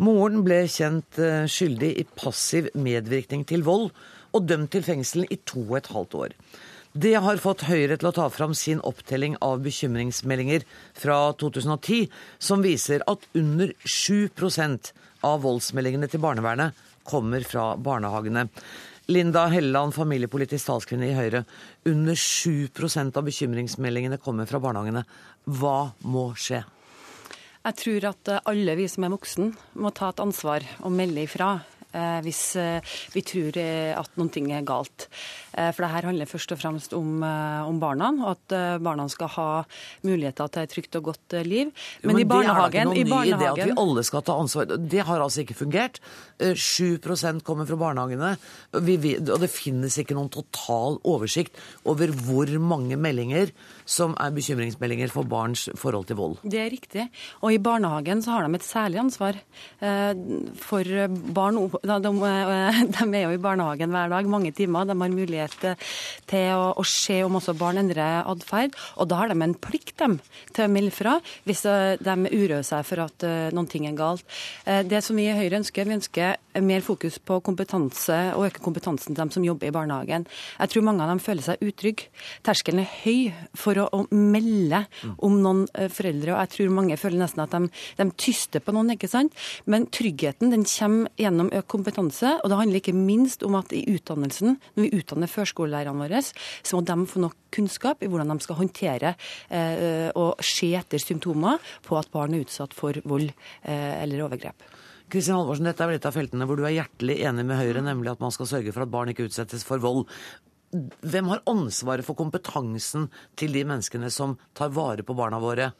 [0.00, 3.90] Moren ble kjent eh, skyldig i passiv medvirkning til vold,
[4.34, 6.32] og dømt til fengsel i to og et halvt år.
[6.94, 12.62] Det har fått Høyre til å ta fram sin opptelling av bekymringsmeldinger fra 2010, som
[12.62, 14.92] viser at under 7%
[15.26, 18.46] av voldsmeldingene til barnevernet kommer fra barnehagene.
[19.06, 21.42] Linda Helleland, familiepolitisk talskvinne i Høyre.
[21.90, 25.02] Under 7% av bekymringsmeldingene kommer fra barnehagene.
[25.44, 26.62] Hva må skje?
[27.64, 31.58] Jeg tror at alle vi som er voksen må ta et ansvar og melde ifra.
[31.94, 35.06] Eh, hvis eh, vi tror at noen ting er galt.
[35.54, 39.46] For det her handler først og fremst om, om, barna, og at barna skal ha
[40.02, 41.68] muligheter til et trygt og godt liv.
[42.02, 44.24] Men, men i barnehagen Det er da ikke noen ny idé at vi alle skal
[44.26, 44.72] ta ansvar.
[44.74, 46.00] Det har altså ikke fungert.
[46.42, 48.32] 7% kommer fra barnehagene,
[48.74, 51.54] og det finnes ikke noen total oversikt
[51.86, 53.54] over hvor mange meldinger
[53.86, 56.36] som er bekymringsmeldinger for barns forhold til vold.
[56.42, 57.06] Det er riktig.
[57.46, 59.38] Og i barnehagen så har de et særlig ansvar
[59.78, 60.94] for
[61.38, 62.12] barn de,
[62.94, 64.88] de, er jo i barnehagen hver dag, mange timer.
[64.88, 65.56] De har mulighet
[66.30, 68.76] til å, å se om også barn endrer atferd.
[68.98, 70.18] Og da har de en plikt dem,
[70.54, 74.24] til å melde fra hvis eh, de uroer seg for at noen ting er galt.
[74.64, 79.12] Det som vi i Høyre ønsker, vi ønsker mer fokus på kompetanse og øke kompetansen
[79.12, 80.26] til dem som jobber i barnehagen.
[80.58, 82.08] Jeg tror mange av dem føler seg utrygge.
[82.46, 84.84] Terskelen er høy for å, å melde
[85.24, 88.94] om noen foreldre, og jeg tror mange føler nesten at de, de tyster på noen,
[88.94, 89.34] ikke sant.
[89.70, 92.36] Men tryggheten den kommer gjennom økt kompetanse.
[92.42, 96.78] Og det handler ikke minst om at i utdannelsen, når vi utdanner førskolelærerne våre, så
[96.78, 99.14] må de få nok kunnskap i hvordan de skal håndtere
[99.50, 104.66] eh, og se etter symptomer på at barn er utsatt for vold eh, eller overgrep.
[105.12, 107.84] Kristin Halvorsen, dette er vel et av feltene hvor du er hjertelig enig med Høyre,
[107.84, 110.06] nemlig at man skal sørge for at barn ikke utsettes for vold.
[110.74, 113.06] Hvem har ansvaret for kompetansen
[113.38, 115.70] til de menneskene som tar vare på barna våre?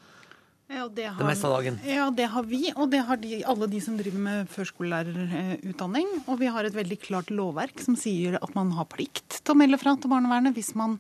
[0.75, 1.77] Ja, det, har, det meste av dagen?
[1.87, 6.09] Ja, det har vi, og det har de, alle de som driver med førskolelærerutdanning.
[6.25, 9.59] Og vi har et veldig klart lovverk som sier at man har plikt til å
[9.61, 10.99] melde fra til barnevernet hvis man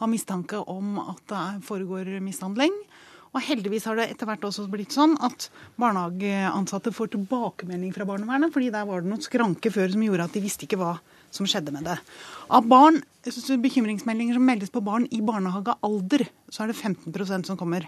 [0.00, 2.72] har mistanke om at det foregår mishandling.
[3.30, 8.50] Og heldigvis har det etter hvert også blitt sånn at barnehageansatte får tilbakemelding fra barnevernet,
[8.54, 10.96] fordi der var det noen skranker før som gjorde at de visste ikke hva
[11.30, 12.00] som skjedde med det.
[12.50, 17.86] Av barn, bekymringsmeldinger som meldes på barn i barnehagealder, så er det 15% som kommer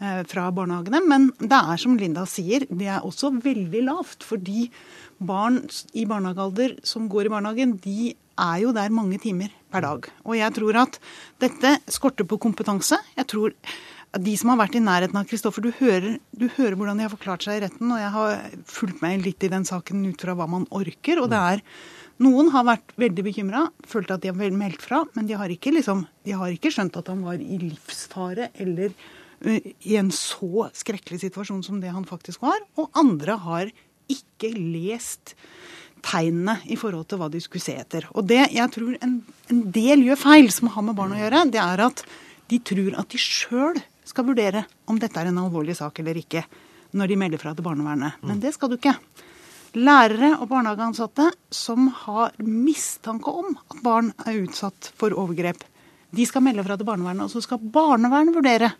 [0.00, 1.02] fra barnehagene.
[1.04, 4.24] Men det er som Linda sier, det er også veldig lavt.
[4.26, 4.70] Fordi
[5.20, 10.08] barn i barnehagealder som går i barnehagen, de er jo der mange timer per dag.
[10.24, 10.98] Og jeg tror at
[11.42, 12.98] dette skorter på kompetanse.
[13.18, 13.54] Jeg tror
[14.18, 17.12] de som har vært i nærheten av Kristoffer, du hører, du hører hvordan de har
[17.12, 20.34] forklart seg i retten, og jeg har fulgt meg litt i den saken ut fra
[20.38, 21.20] hva man orker.
[21.22, 21.62] og det er
[22.20, 25.72] noen har vært veldig bekymra, følt at de har meldt fra, men de har, ikke,
[25.72, 28.92] liksom, de har ikke skjønt at han var i livsfare eller
[29.40, 32.60] i en så skrekkelig situasjon som det han faktisk var.
[32.80, 33.70] Og andre har
[34.10, 35.34] ikke lest
[36.04, 38.06] tegnene i forhold til hva de skulle se etter.
[38.16, 39.20] Og det jeg tror en,
[39.52, 42.04] en del gjør feil, som har med barn å gjøre, det er at
[42.50, 43.78] de tror at de sjøl
[44.08, 46.42] skal vurdere om dette er en alvorlig sak eller ikke,
[46.96, 48.22] når de melder fra til barnevernet.
[48.26, 48.96] Men det skal du ikke.
[49.78, 55.62] Lærere og barnehageansatte som har mistanke om at barn er utsatt for overgrep,
[56.10, 58.72] de skal melde fra til barnevernet, og så skal barnevernet vurdere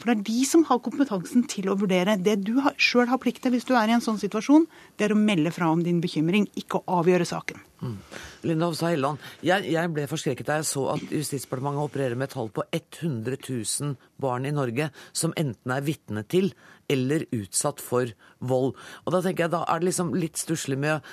[0.00, 2.16] for det er de som har kompetansen til å vurdere.
[2.16, 4.64] Det du sjøl har plikt til hvis du er i en sånn situasjon,
[4.96, 7.60] det er å melde fra om din bekymring, ikke å avgjøre saken.
[7.80, 7.96] Mm.
[8.44, 12.34] Linda Hofstad Helleland, jeg, jeg, ble forskrekket da jeg så at Justisdepartementet opererer med et
[12.36, 16.50] tall på 100 000 barn i Norge som enten er vitne til
[16.90, 18.74] eller utsatt for vold.
[19.04, 21.06] Og Da tenker jeg da er det liksom litt stusslig med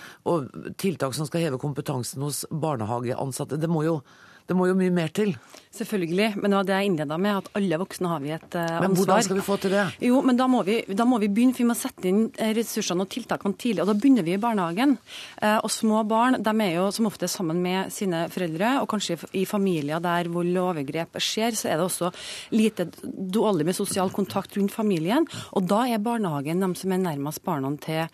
[0.82, 3.60] tiltak som skal heve kompetansen hos barnehageansatte.
[3.60, 4.00] Det må jo
[4.48, 5.36] det må jo mye mer til?
[5.78, 8.82] Selvfølgelig, men det var det jeg innleda med, at alle voksne har vi et ansvar.
[8.82, 9.84] Men hvordan skal vi få til det?
[10.08, 12.54] Jo, men da må, vi, da må vi begynne, for vi må sette inn eh,
[12.58, 13.84] ressursene og tiltakene tidlig.
[13.84, 14.96] Og da begynner vi i barnehagen.
[15.42, 19.20] Uh, og små barn de er jo som ofte sammen med sine foreldre, og kanskje
[19.38, 22.10] i familier der vold og overgrep skjer, så er det også
[22.56, 25.28] lite dårlig med sosial kontakt rundt familien.
[25.60, 28.08] Og da er barnehagen de som er nærmest barna til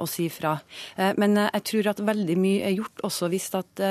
[0.00, 0.54] å si fra.
[1.20, 3.82] men jeg tror at veldig mye er gjort også hvis at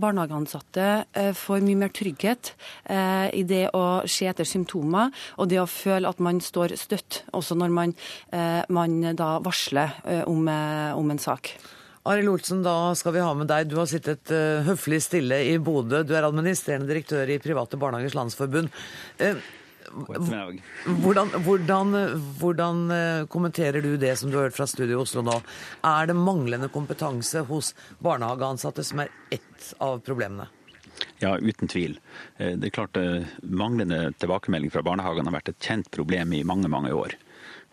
[0.00, 2.52] barnehageansatte eh, får mye mer trygghet
[2.84, 7.22] eh, i det å se etter symptomer, og det å føle at man står støtt,
[7.36, 7.96] også når man,
[8.32, 11.54] eh, man da varsler eh, om, eh, om en sak.
[12.08, 13.68] Arild Olsen, da skal vi ha med deg.
[13.68, 16.00] Du har sittet uh, høflig stille i Bodø.
[16.08, 18.70] Du er administrerende direktør i Private Barnehagers Landsforbund.
[19.20, 19.42] Uh,
[20.16, 21.94] hvordan, hvordan,
[22.40, 22.80] hvordan,
[23.28, 25.36] kommenterer du det som du har hørt fra Studio i Oslo nå?
[25.84, 30.48] Er det manglende kompetanse hos barnehageansatte som er ett av problemene?
[31.22, 31.96] Ja, uten tvil.
[32.38, 32.98] Det er klart
[33.42, 37.16] Manglende tilbakemelding fra barnehagene har vært et kjent problem i mange mange år.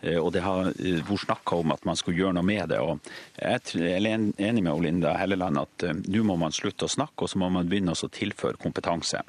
[0.00, 2.80] Eh, og det har eh, vært snakka om at man skulle gjøre noe med det.
[2.80, 3.00] og
[3.40, 7.32] Jeg er enig med Olinda Helleland at eh, nå må man slutte å snakke, og
[7.32, 9.24] så må man begynne å tilføre kompetanse.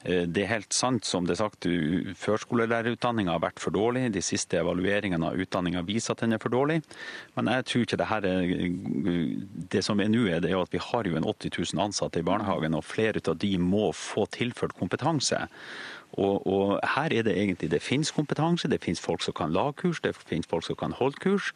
[0.00, 1.66] Det er helt sant som det er sagt,
[2.16, 4.06] førskolelærerutdanninga har vært for dårlig.
[4.14, 6.78] De siste evalueringene av utdanninga viser at den er for dårlig.
[7.36, 8.54] Men jeg tror ikke det her er
[9.76, 12.24] Det som er nå, er det at vi har jo en 80 000 ansatte i
[12.24, 15.44] barnehagen, og flere av de må få tilført kompetanse.
[16.18, 19.78] Og, og, her er det egentlig det finnes kompetanse, det finnes folk som kan lage
[19.84, 21.52] kurs, det finnes folk som kan holde kurs.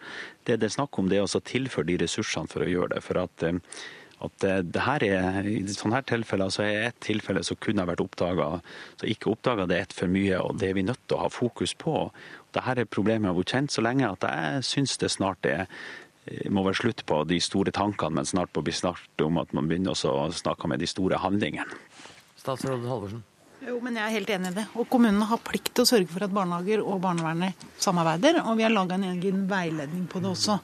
[0.47, 3.03] Det det er snakk om, det er å tilføre de ressursene for å gjøre det.
[3.03, 3.59] For at, eh,
[4.23, 7.83] at eh, det her er, I sånne her tilfeller så er ett tilfelle som kunne
[7.83, 8.61] ha vært oppdaga,
[9.01, 10.39] så ikke oppdaga det ett for mye.
[10.39, 12.09] og Det er vi nødt til å ha fokus på.
[12.55, 16.47] Dette er problemet har vært kjent så lenge at jeg syns det snart er eh,
[16.47, 19.67] må være slutt på de store tankene, men snart må bli snart om at man
[19.67, 21.83] begynner å snakke med de store handlingene.
[22.39, 23.25] Statsråd Halvorsen.
[23.65, 24.67] Jo, men Jeg er helt enig i det.
[24.77, 28.43] Og Kommunene har plikt til å sørge for at barnehager og barnevernet samarbeider.
[28.45, 30.59] Og vi har laga en egen veiledning på det også.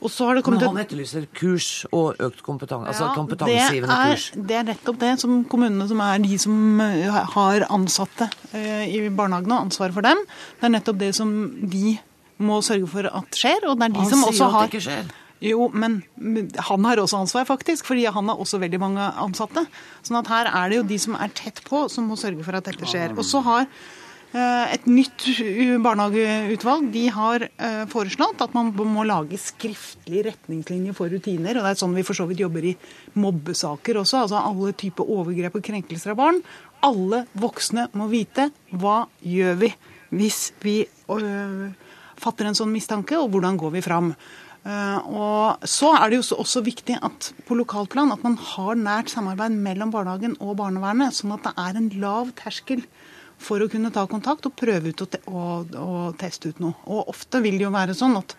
[0.00, 4.30] Men han etterlyser kurs og økt kompetanse, altså ja, kompetansegivende kurs?
[4.32, 9.02] Det er nettopp det som kommunene, som er de som eh, har ansatte eh, i
[9.12, 10.22] barnehagene og ansvaret for dem,
[10.56, 11.34] det er nettopp det som
[11.74, 11.98] de
[12.40, 13.68] må sørge for at skjer.
[13.68, 15.12] Og det er de han som også har Han sier at det ikke skjer.
[15.40, 16.02] Jo, men
[16.68, 19.64] han har også ansvar, faktisk, fordi han har også veldig mange ansatte.
[20.04, 22.58] Sånn at her er det jo de som er tett på, som må sørge for
[22.58, 23.14] at dette skjer.
[23.16, 25.24] Og så har eh, et nytt
[25.80, 31.56] barnehageutvalg de har eh, foreslått at man må lage skriftlige retningslinjer for rutiner.
[31.56, 32.76] og Det er sånn vi for så vidt jobber i
[33.16, 34.26] mobbesaker også.
[34.26, 36.42] altså Alle typer overgrep og krenkelser av barn.
[36.84, 39.72] Alle voksne må vite hva gjør vi
[40.10, 41.66] hvis vi øh,
[42.20, 44.12] fatter en sånn mistanke, og hvordan går vi fram.
[44.60, 49.12] Eh, og Så er det jo også viktig at på lokalplan at man har nært
[49.12, 52.84] samarbeid mellom barnehagen og barnevernet, sånn at det er en lav terskel
[53.40, 56.76] for å kunne ta kontakt og prøve ut og, te og, og teste ut noe.
[56.92, 58.34] Og Ofte vil det jo være sånn at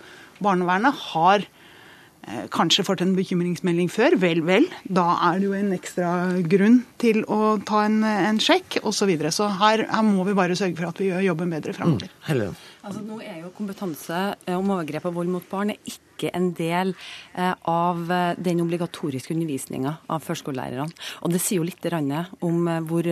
[0.45, 4.19] barnevernet har eh, kanskje fått en bekymringsmelding før.
[4.21, 4.69] Vel, vel.
[4.85, 6.11] Da er det jo en ekstra
[6.53, 8.93] grunn til å ta en, en sjekk osv.
[9.01, 9.33] Så, videre.
[9.33, 12.13] så her, her, må vi bare sørge for at vi gjør jobben bedre framover.
[12.29, 12.53] Mm.
[12.85, 14.21] Altså, nå er jo kompetanse
[14.53, 16.93] om overgrep og vold mot barn ikke ikke en del
[17.35, 20.93] eh, av eh, den obligatoriske undervisninga av førskolelærerne.
[21.25, 23.07] Og det sier jo litt om eh, hvor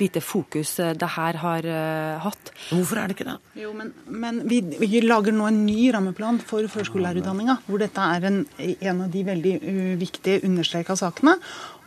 [0.00, 1.66] lite fokus det her har
[2.24, 2.50] hatt.
[2.70, 3.36] Hvorfor er det ikke det?
[3.60, 8.26] Jo, men, men vi, vi, lager nå en ny rammeplan for førskolelærerutdanninga, hvor dette er
[8.30, 9.54] en, en av de veldig
[10.00, 11.36] viktige understreka sakene.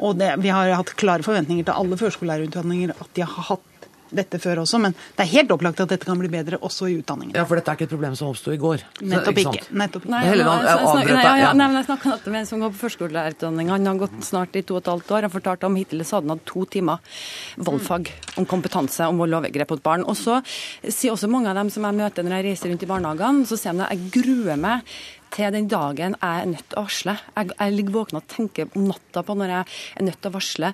[0.04, 3.73] Og det, vi har hatt klare forventninger til alle førskolelærerutdanninger at de har hatt
[4.16, 6.98] dette før også, men det er helt opplagt at dette kan bli bedre også i
[7.02, 7.36] utdanningen.
[7.38, 8.86] Ja, For dette er ikke et problem som oppsto i går?
[9.02, 9.64] Nettopp ikke.
[9.72, 10.14] Nettopp ikke.
[10.14, 12.82] Nei, Helleland, jeg, jeg, nei, ja, nei, men jeg snakka med en som går på
[12.84, 13.72] førskolelærerutdanning.
[13.74, 15.28] Han har gått snart i to og et halvt år.
[15.28, 17.18] Han fortalte om hittil så hadde han hatt to timer
[17.58, 20.06] valgfag om kompetanse om vold og overgrep mot barn.
[20.08, 20.40] Og så
[20.84, 23.60] sier også mange av dem som jeg møter når jeg reiser rundt i barnehagene, så
[23.60, 24.96] sier de at jeg gruer meg
[25.34, 27.16] til den dagen jeg er nødt til å varsle.
[27.34, 30.36] Jeg, jeg ligger våken og tenker om natta på når jeg er nødt til å
[30.36, 30.72] varsle,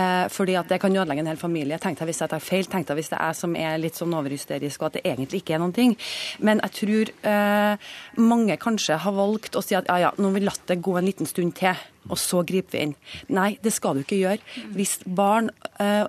[0.00, 1.78] eh, fordi at det kan ødelegge en hel familie.
[1.82, 4.16] Tenk deg hvis jeg tar feil, tenk deg hvis det er som er litt sånn
[4.18, 5.96] overhysterisk, og at det egentlig ikke er noen ting.
[6.42, 7.90] Men jeg tror eh,
[8.20, 10.96] mange kanskje har valgt å si at ja, ja, nå vil vi latt det gå
[10.96, 11.76] en liten stund til
[12.08, 12.94] og så griper vi inn.
[13.36, 14.40] Nei, det skal du ikke gjøre.
[14.74, 15.50] Hvis barn
[15.82, 16.06] eh,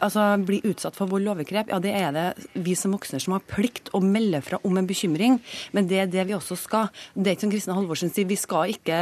[0.00, 2.26] altså, blir utsatt for vold og overgrep, ja, det er det
[2.64, 5.38] vi som voksne som har plikt å melde fra om en bekymring.
[5.76, 6.90] Men det er det vi også skal.
[7.14, 9.00] Det er ikke som Kristin Halvorsen sier, vi skal ikke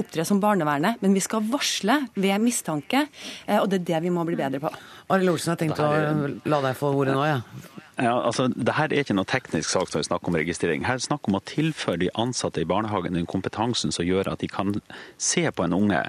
[0.00, 3.06] opptre som barnevernet, men vi skal varsle ved mistanke.
[3.46, 4.74] Eh, og det er det vi må bli bedre på.
[5.12, 7.42] Arild Olsen, jeg tenkte å la deg få ordet nå, jeg.
[7.44, 7.74] Ja.
[7.94, 10.82] Ja, altså, det her er ikke noe teknisk sak som vi snakker om registrering.
[10.86, 14.32] Her er det snakk om å tilføre de ansatte i barnehagen den kompetansen som gjør
[14.32, 14.72] at de kan
[15.20, 16.00] se på en unge,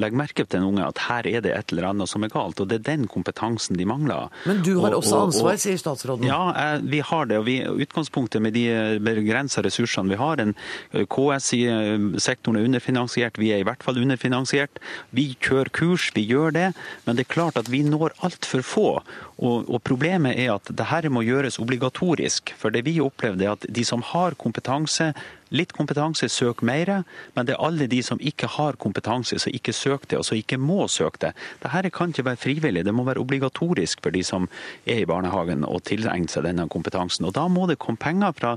[0.00, 2.60] legge merke til en unge at her er det et eller annet som er galt.
[2.60, 4.28] og Det er den kompetansen de mangler.
[4.44, 6.28] Men du har og, også ansvar, og, og, sier statsråden.
[6.28, 7.40] Ja, vi har det.
[7.40, 8.66] og vi, Utgangspunktet med de
[9.00, 10.52] begrensa ressursene vi har, en
[10.92, 14.82] KS i eh, sektoren er underfinansiert, vi er i hvert fall underfinansiert.
[15.16, 16.68] Vi kjører kurs, vi gjør det,
[17.08, 19.02] men det er klart at vi når altfor få.
[19.40, 22.54] Og, og Problemet er at dette må gjøres obligatorisk.
[22.56, 25.12] For det vi opplevde er at de som har kompetanse,
[25.50, 27.04] litt kompetanse, søker mer.
[27.34, 30.36] Men det er alle de som ikke har kompetanse, som ikke søker det, og som
[30.36, 31.32] ikke må søke det.
[31.62, 34.48] Dette kan ikke være frivillig, det må være obligatorisk for de som
[34.86, 37.26] er i barnehagen og tilegner seg denne kompetansen.
[37.26, 38.56] Og Da må det komme penger fra,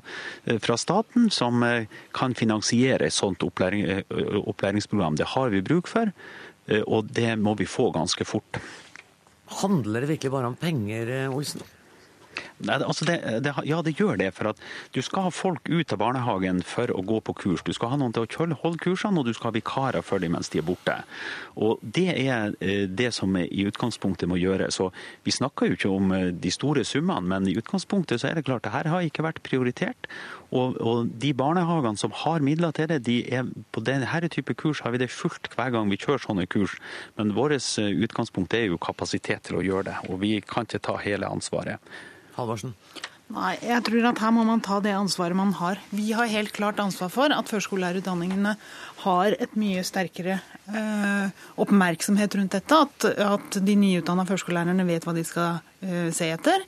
[0.59, 5.17] fra staten som eh, kan finansiere et sånt opplæring, eh, opplæringsprogram.
[5.17, 6.11] Det har vi bruk for,
[6.67, 8.59] eh, og det må vi få ganske fort.
[9.61, 11.61] Handler det virkelig bare om penger, eh, Olsen?
[12.63, 14.29] Nei, altså det, det, ja, det gjør det.
[14.37, 14.61] For at
[14.95, 17.63] du skal ha folk ut av barnehagen for å gå på kurs.
[17.65, 20.35] Du skal ha noen til å holde kursene, og du skal ha vikarer for dem
[20.37, 20.97] mens de er borte.
[21.55, 24.79] Og Det er eh, det som i utgangspunktet må gjøres.
[24.79, 24.89] Så
[25.25, 28.47] vi snakker jo ikke om eh, de store summene, men i utgangspunktet så er det
[28.47, 30.09] klart det her har ikke vært prioritert.
[30.53, 34.83] Og, og de barnehagene som har midler til det, de er, på denne type kurs
[34.85, 36.77] har vi det fullt hver gang vi kjører sånne kurs.
[37.17, 40.83] Men vårt eh, utgangspunkt er jo kapasitet til å gjøre det, og vi kan ikke
[40.85, 41.81] ta hele ansvaret.
[42.37, 42.73] Halvorsen?
[43.33, 45.79] Nei, jeg tror at her må man ta det ansvaret man har.
[45.95, 48.51] Vi har helt klart ansvar for at førskolelærerutdanningene
[49.05, 50.35] har et mye sterkere
[50.67, 51.31] eh,
[51.63, 52.81] oppmerksomhet rundt dette.
[52.85, 56.61] At, at de nyutdanna førskolelærerne vet hva de skal eh, se etter.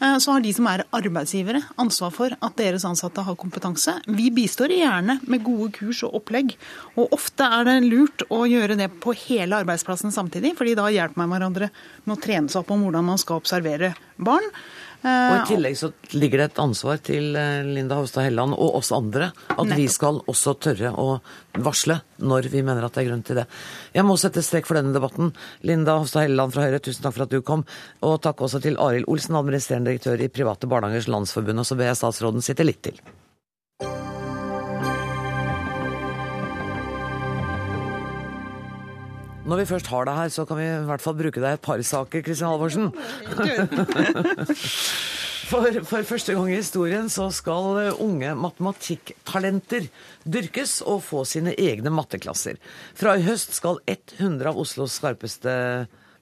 [0.00, 3.94] Eh, så har de som er arbeidsgivere ansvar for at deres ansatte har kompetanse.
[4.08, 6.56] Vi bistår gjerne med gode kurs og opplegg.
[6.96, 11.22] Og ofte er det lurt å gjøre det på hele arbeidsplassen samtidig, fordi da hjelper
[11.22, 11.70] man hverandre
[12.08, 14.50] med å trene seg opp om hvordan man skal observere barn.
[15.06, 18.80] Og I eh, tillegg så ligger det et ansvar til eh, Linda Hofstad Helleland og
[18.80, 19.76] oss andre at Nettopp.
[19.78, 21.20] vi skal også tørre å
[21.62, 23.46] varsle når vi mener at det er grunn til det.
[23.94, 25.30] Jeg må sette strek for denne debatten.
[25.66, 27.62] Linda Hofstad Helleland fra Høyre, tusen takk for at du kom.
[28.02, 31.62] Og takk også til Arild Olsen, administrerende direktør i Private Barnehagers Landsforbund.
[31.62, 32.98] Og så ber jeg statsråden sitte litt til.
[39.48, 41.64] Når vi først har deg her, så kan vi i hvert fall bruke deg et
[41.64, 42.90] par saker, Kristin Halvorsen.
[45.48, 49.86] For, for, første gang i historien så skal unge matematikktalenter
[50.28, 52.58] dyrkes og få sine egne matteklasser.
[52.98, 55.54] Fra i høst skal 100 av Oslos skarpeste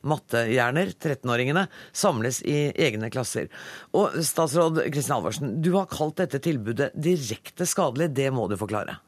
[0.07, 3.51] mattehjerner, 13-åringene, samles i egne klasser.
[3.99, 8.13] Og statsråd Kristin Halvorsen, du har kalt dette tilbudet direkte skadelig.
[8.15, 9.01] Det må du forklare.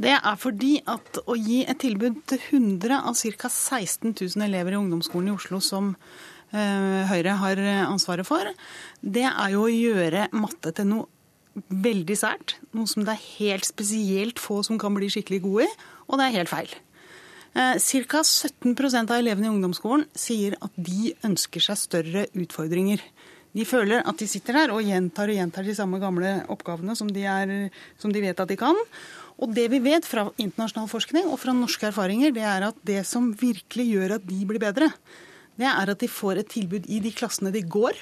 [0.00, 3.50] Det er fordi at å gi et tilbud til 100 av ca.
[3.52, 8.48] 16 000 elever i ungdomsskolen i Oslo som uh, Høyre har ansvaret for,
[9.00, 11.08] det er jo å gjøre matte til noe
[11.68, 12.56] veldig sært.
[12.76, 15.74] Noe som det er helt spesielt få som kan bli skikkelig gode i,
[16.08, 16.72] og det er helt feil.
[17.50, 18.22] Uh, ca.
[18.24, 23.02] 17% av elevene i ungdomsskolen sier at de ønsker seg større utfordringer.
[23.56, 27.10] De føler at de sitter der og gjentar og gjentar de samme gamle oppgavene som
[27.10, 28.78] de, er, som de vet at de kan.
[29.40, 33.02] Og det vi vet fra internasjonal forskning og fra norske erfaringer, det er at det
[33.08, 34.90] som virkelig gjør at de blir bedre,
[35.60, 37.96] det er at de får et tilbud i de klassene de går,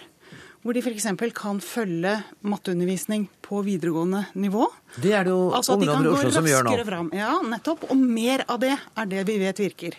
[0.62, 1.06] hvor de f.eks.
[1.38, 4.66] kan følge matteundervisning på videregående nivå.
[4.98, 6.74] Det er det jo altså ungdommer i Oslo som gjør nå.
[6.88, 7.12] Fram.
[7.14, 7.86] Ja, nettopp.
[7.92, 9.96] Og mer av det er det vi vet virker.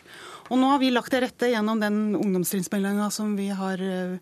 [0.50, 4.20] Og nå har vi lagt til rette gjennom den ungdomstrinnsmeldinga som vi har uh,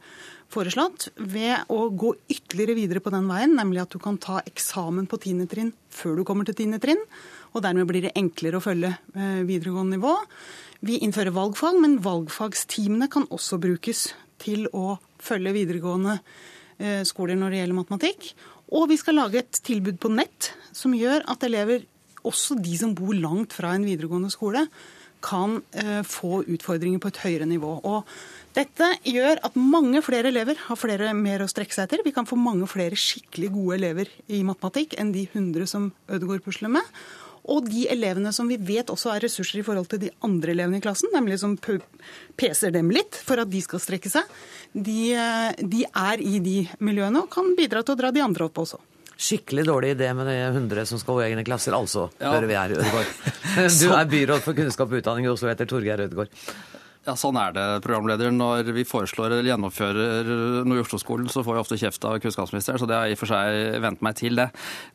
[0.53, 5.09] foreslått ved å gå ytterligere videre på den veien, nemlig at du kan ta eksamen
[5.09, 5.43] på 10.
[5.51, 6.79] trinn før du kommer til 10.
[6.83, 7.03] trinn.
[7.55, 10.13] Og dermed blir det enklere å følge eh, videregående nivå.
[10.87, 17.53] Vi innfører valgfag, men valgfagstimene kan også brukes til å følge videregående eh, skoler når
[17.53, 18.29] det gjelder matematikk.
[18.77, 21.87] Og vi skal lage et tilbud på nett som gjør at elever,
[22.27, 24.67] også de som bor langt fra en videregående skole,
[25.23, 27.71] kan eh, få utfordringer på et høyere nivå.
[27.89, 28.17] Og
[28.57, 32.03] dette gjør at mange flere elever har flere mer å strekke seg etter.
[32.05, 36.45] Vi kan få mange flere skikkelig gode elever i matematikk enn de 100 som Ødegaard
[36.45, 36.97] pusler med.
[37.47, 40.81] Og de elevene som vi vet også er ressurser i forhold til de andre elevene
[40.81, 41.55] i klassen, nemlig som
[42.35, 44.27] peser dem litt for at de skal strekke seg,
[44.73, 45.13] de,
[45.63, 48.81] de er i de miljøene og kan bidra til å dra de andre opp også.
[49.17, 52.35] Skikkelig dårlig idé med de 100 som skal gå i egne klasser, altså, ja.
[52.35, 53.15] hører vi her, Ødegaard.
[53.81, 56.29] Du er byråd for kunnskap og utdanning i Oslo, heter Torgeir Ødegaard.
[57.07, 58.33] Ja, Sånn er det, programleder.
[58.35, 60.27] Når vi foreslår eller gjennomfører
[60.67, 63.21] noe i Oslo-skolen, så får vi ofte kjeft av kunnskapsministeren, så det har i og
[63.21, 64.49] for seg vent meg til det.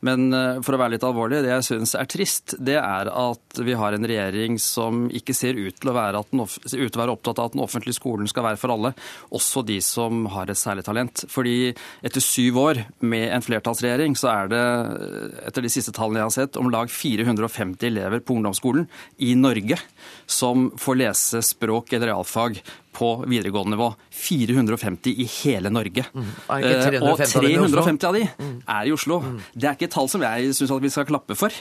[0.05, 3.61] Men eh, for å være litt alvorlig, det jeg syns er trist, det er at
[3.65, 7.15] vi har en regjering som ikke ser ut til å være, den, til å være
[7.15, 8.93] opptatt av at den offentlige skolen skal være for alle,
[9.33, 11.25] også de som har et særlig talent.
[11.33, 11.73] Fordi
[12.05, 14.63] etter syv år med en flertallsregjering, så er det,
[15.49, 18.85] etter de siste tallene jeg har sett, om lag 450 elever på ungdomsskolen
[19.17, 19.81] i Norge
[20.29, 22.59] som får lese språk eller realfag
[22.93, 23.87] på videregående nivå.
[24.13, 26.05] 450 i hele Norge.
[26.13, 26.27] Mm.
[26.59, 27.81] Eh, Og 350 av dem i Oslo?
[27.81, 28.23] 350 av de
[28.75, 29.17] er i Oslo.
[29.53, 31.55] Det er ikke et tall som jeg syns vi skal klappe for,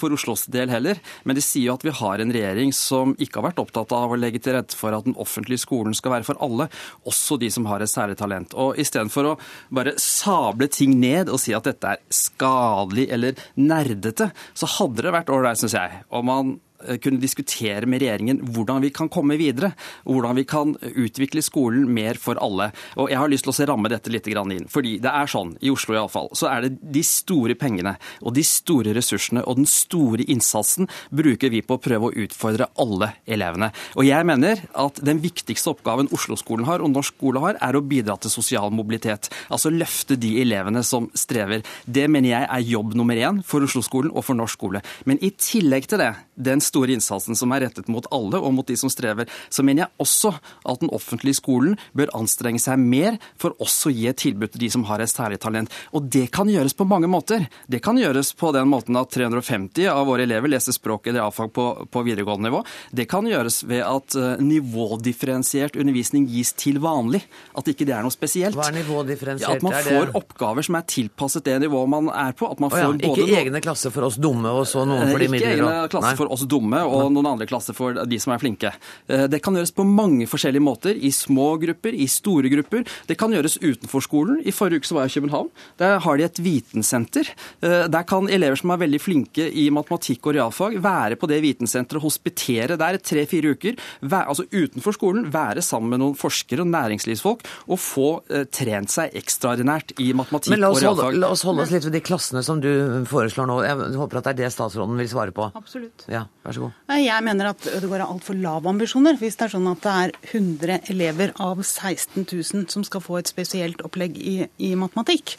[0.00, 1.00] for Oslos del heller.
[1.28, 4.14] Men det sier jo at vi har en regjering som ikke har vært opptatt av
[4.14, 6.70] å legge til rette for at den offentlige skolen skal være for alle,
[7.04, 8.56] også de som har et særlig talent.
[8.56, 9.36] Og istedenfor å
[9.74, 15.14] bare sable ting ned og si at dette er skadelig eller nerdete, så hadde det
[15.14, 16.56] vært ålreit, syns jeg, om man
[17.02, 19.72] kunne diskutere med regjeringen hvordan vi kan komme videre,
[20.04, 22.70] og hvordan vi kan utvikle skolen mer for alle.
[22.96, 24.68] Og Jeg har lyst til å ramme dette litt inn.
[24.68, 28.42] fordi det er sånn, i Oslo iallfall, så er det de store pengene og de
[28.42, 33.70] store ressursene og den store innsatsen bruker vi på å prøve å utfordre alle elevene.
[33.96, 37.84] Og jeg mener at den viktigste oppgaven Oslo-skolen har, og norsk skole har, er å
[37.84, 39.30] bidra til sosial mobilitet.
[39.50, 41.64] Altså løfte de elevene som strever.
[41.84, 44.82] Det mener jeg er jobb nummer én for Oslo-skolen og for norsk skole.
[45.08, 48.66] Men i tillegg til det, den store innsatsen som er rettet mot alle og mot
[48.66, 53.18] de som strever, så mener jeg også at den offentlige skolen bør anstrenge seg mer
[53.40, 55.72] for også å gi et tilbud til de som har et særlig talent.
[55.96, 57.46] Og det kan gjøres på mange måter.
[57.70, 61.52] Det kan gjøres på den måten at 350 av våre elever leser språk eller A-fag
[61.56, 62.62] på, på videregående nivå.
[62.90, 67.22] Det kan gjøres ved at eh, nivådifferensiert undervisning gis til vanlig.
[67.56, 68.56] At ikke det er noe spesielt.
[68.58, 69.48] Hva er nivådifferensiert?
[69.48, 72.48] Ja, at man får oppgaver som er tilpasset det nivået man er på.
[72.50, 75.22] At man Å ja, ikke både egne klasser for oss dumme og så noen for
[75.22, 78.40] de ikke egne klasser for oss dumme og noen andre klasser for de som er
[78.42, 78.72] flinke.
[79.08, 80.94] Eh, Det kan gjøres på mange forskjellige måter.
[80.96, 82.84] I små grupper, i store grupper.
[83.06, 84.40] Det kan gjøres utenfor skolen.
[84.46, 85.50] I forrige uke så var jeg i København.
[85.78, 87.28] Der har de et vitensenter.
[87.62, 91.40] Eh, Der kan elever som er veldig flinke i matematikk og realfag, være på det
[91.42, 93.76] vitensenteret og hospitere der tre-fire uker.
[94.02, 98.90] Være, Altså utenfor skolen, være sammen med noen forskere og næringslivsfolk og få eh, trent
[98.90, 101.02] seg ekstraordinært i matematikk og realfag.
[101.04, 102.70] holde, la oss holde oss litt ved de klassene som du
[103.10, 103.58] foreslår nå.
[103.66, 105.50] Jeg håper at det er det statsråden vil svare på.
[105.56, 106.04] Absolutt.
[106.08, 106.72] Ja, vær så god.
[107.00, 109.18] Jeg mener at Ødegaard har altfor lave ambisjoner.
[109.20, 113.18] Hvis det er sånn at det er 100 elever av 16 000 som skal få
[113.20, 115.36] et spesielt opplegg i, i matematikk.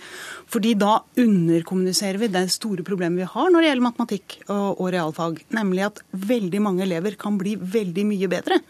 [0.51, 4.89] Fordi da underkommuniserer vi det store problemet vi har når det gjelder matematikk og, og
[4.95, 5.43] realfag.
[5.57, 8.61] Nemlig at veldig mange elever kan bli veldig mye bedre.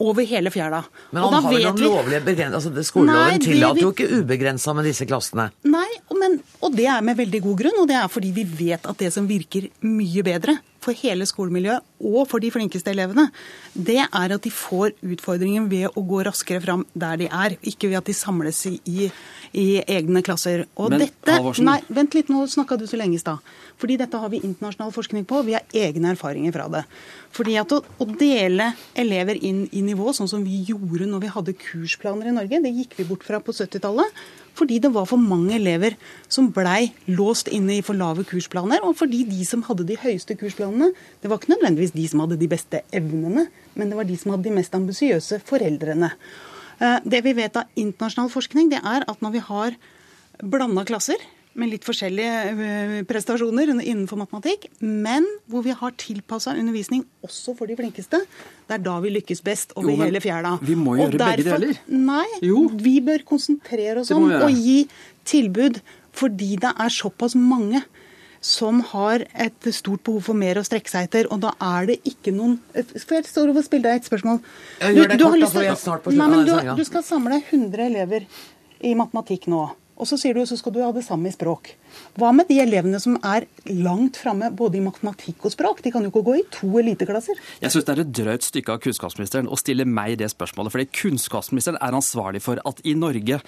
[0.00, 0.78] Over hele fjæra.
[1.12, 2.54] Men han har vel noen vi- lovlige begrensinger?
[2.56, 5.50] Altså, skoleloven tillater vi- jo ikke ubegrensa med disse klassene.
[5.68, 7.82] Nei, men, og det er med veldig god grunn.
[7.82, 10.56] Og det er fordi vi vet at det som virker mye bedre
[10.86, 13.28] for hele skolemiljøet og for de flinkeste elevene,
[13.72, 17.90] det er at de får utfordringen ved å gå raskere fram der de er, ikke
[17.90, 19.08] ved at de samles i,
[19.52, 20.66] i, egne klasser.
[20.76, 23.40] Og Men, dette, nei, vent litt, nå snakka du så lenge i stad.
[23.80, 26.84] Fordi dette har vi internasjonal forskning på, og vi har egne erfaringer fra det.
[27.36, 31.32] Fordi at å, å dele elever inn i nivå, sånn som vi gjorde når vi
[31.38, 34.26] hadde kursplaner i Norge, det gikk vi bort fra på 70-tallet.
[34.56, 35.96] Fordi det var for mange elever
[36.32, 38.84] som blei låst inne i for lave kursplaner.
[38.88, 42.40] Og fordi de som hadde de høyeste kursplanene, det var ikke nødvendigvis de som hadde
[42.40, 43.46] de beste evnene,
[43.76, 46.10] men det var de som hadde de mest ambisiøse foreldrene.
[46.80, 49.76] Eh, Det vi vet av internasjonal forskning, det er at når vi har
[50.42, 51.20] blanda klasser
[51.56, 57.70] med litt forskjellige eh, prestasjoner innenfor matematikk, men hvor vi har tilpassa undervisning også for
[57.70, 58.22] de flinkeste,
[58.68, 60.56] det er da vi lykkes best over Jo, hele fjæra.
[60.62, 61.78] vi må gjøre begge deler.
[61.88, 62.26] Nei,
[62.82, 64.82] vi bør konsentrere oss om å gi
[65.26, 65.80] tilbud
[66.16, 67.82] fordi det er såpass mange
[68.46, 71.96] som har et stort behov for mer å strekke seg etter, og da er det
[72.06, 72.58] ikke noen
[72.94, 74.38] Skal jeg stå og stille deg et spørsmål?
[74.84, 78.28] Gjør det kort, lyst for slutten Nei, du, du skal samle 100 elever
[78.84, 79.64] i matematikk nå.
[79.96, 81.72] Og så sier du så skal du ha det samme i språk.
[82.20, 85.80] Hva med de elevene som er langt framme både i matematikk og språk?
[85.84, 87.40] De kan jo ikke gå i to eliteklasser.
[87.62, 90.74] Jeg syns det er et drøyt stykke av kunnskapsministeren å stille meg det spørsmålet.
[90.74, 93.40] Fordi kunnskapsministeren er ansvarlig for at i Norge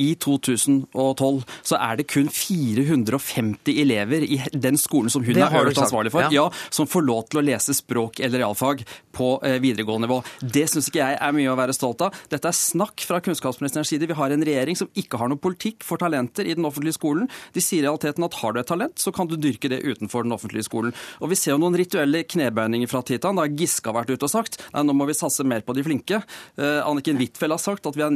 [0.00, 5.56] i 2012 så er det kun 450 elever i den skolen som hun Det er
[5.60, 6.30] øverst ansvarlig for, ja.
[6.32, 8.84] ja, som får lov til å lese språk eller realfag
[9.16, 10.20] på eh, videregående nivå.
[10.40, 12.16] Det syns ikke jeg er mye å være stolt av.
[12.32, 14.08] Dette er snakk fra kunnskapsministerens side.
[14.10, 17.28] Vi har en regjering som ikke har noen politikk for talenter i den offentlige skolen.
[17.54, 20.26] De sier i realiteten at har du et talent, så kan du dyrke det utenfor
[20.26, 20.94] den offentlige skolen.
[21.20, 23.38] Og vi ser jo noen rituelle knebøyninger fra Titan.
[23.38, 25.84] Da Giske har vært ute og sagt nei, nå må vi satse mer på de
[25.86, 26.22] flinke.
[26.56, 28.14] Eh, Anniken Huitfeldt har sagt at, vi har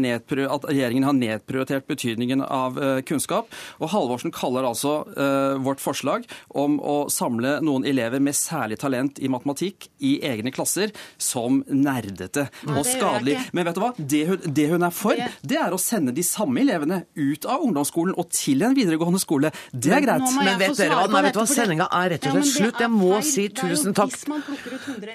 [0.54, 3.50] at regjeringen har nedprioritert betydningen av eh, kunnskap.
[3.80, 9.18] Og Halvorsen kaller altså eh, vårt forslag om å samle noen elever med særlig talent
[9.18, 13.38] i matematikk i egne klasser som nerdete og skadelig.
[13.56, 13.92] Men vet du hva?
[13.98, 17.64] Det hun, det hun er for, det er å sende de samme elevene ut av
[17.64, 19.52] ungdomsskolen og til en videregående skole.
[19.72, 20.26] Det er greit.
[20.38, 21.48] Men vet dere hva, Nei, vet du hva?
[21.50, 22.82] sendinga er rett og slett slutt.
[22.84, 24.16] Jeg må si tusen takk.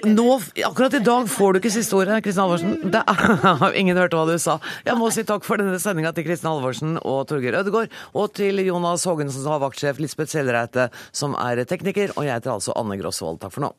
[0.06, 0.28] Nå,
[0.66, 2.76] akkurat i dag får du ikke siste ordet, Kristin Halvorsen.
[2.94, 4.58] Det er, ingen hørte hva du sa.
[4.86, 8.64] Jeg må si takk for denne sendinga til Kristin Halvorsen og Torgeir Ødegaard, og til
[8.64, 12.96] Jonas Hågensen som har vaktsjef, Lisbeth Selreite, som er tekniker, og jeg heter altså Anne
[13.00, 13.42] Grosvold.
[13.44, 13.74] Takk for nå.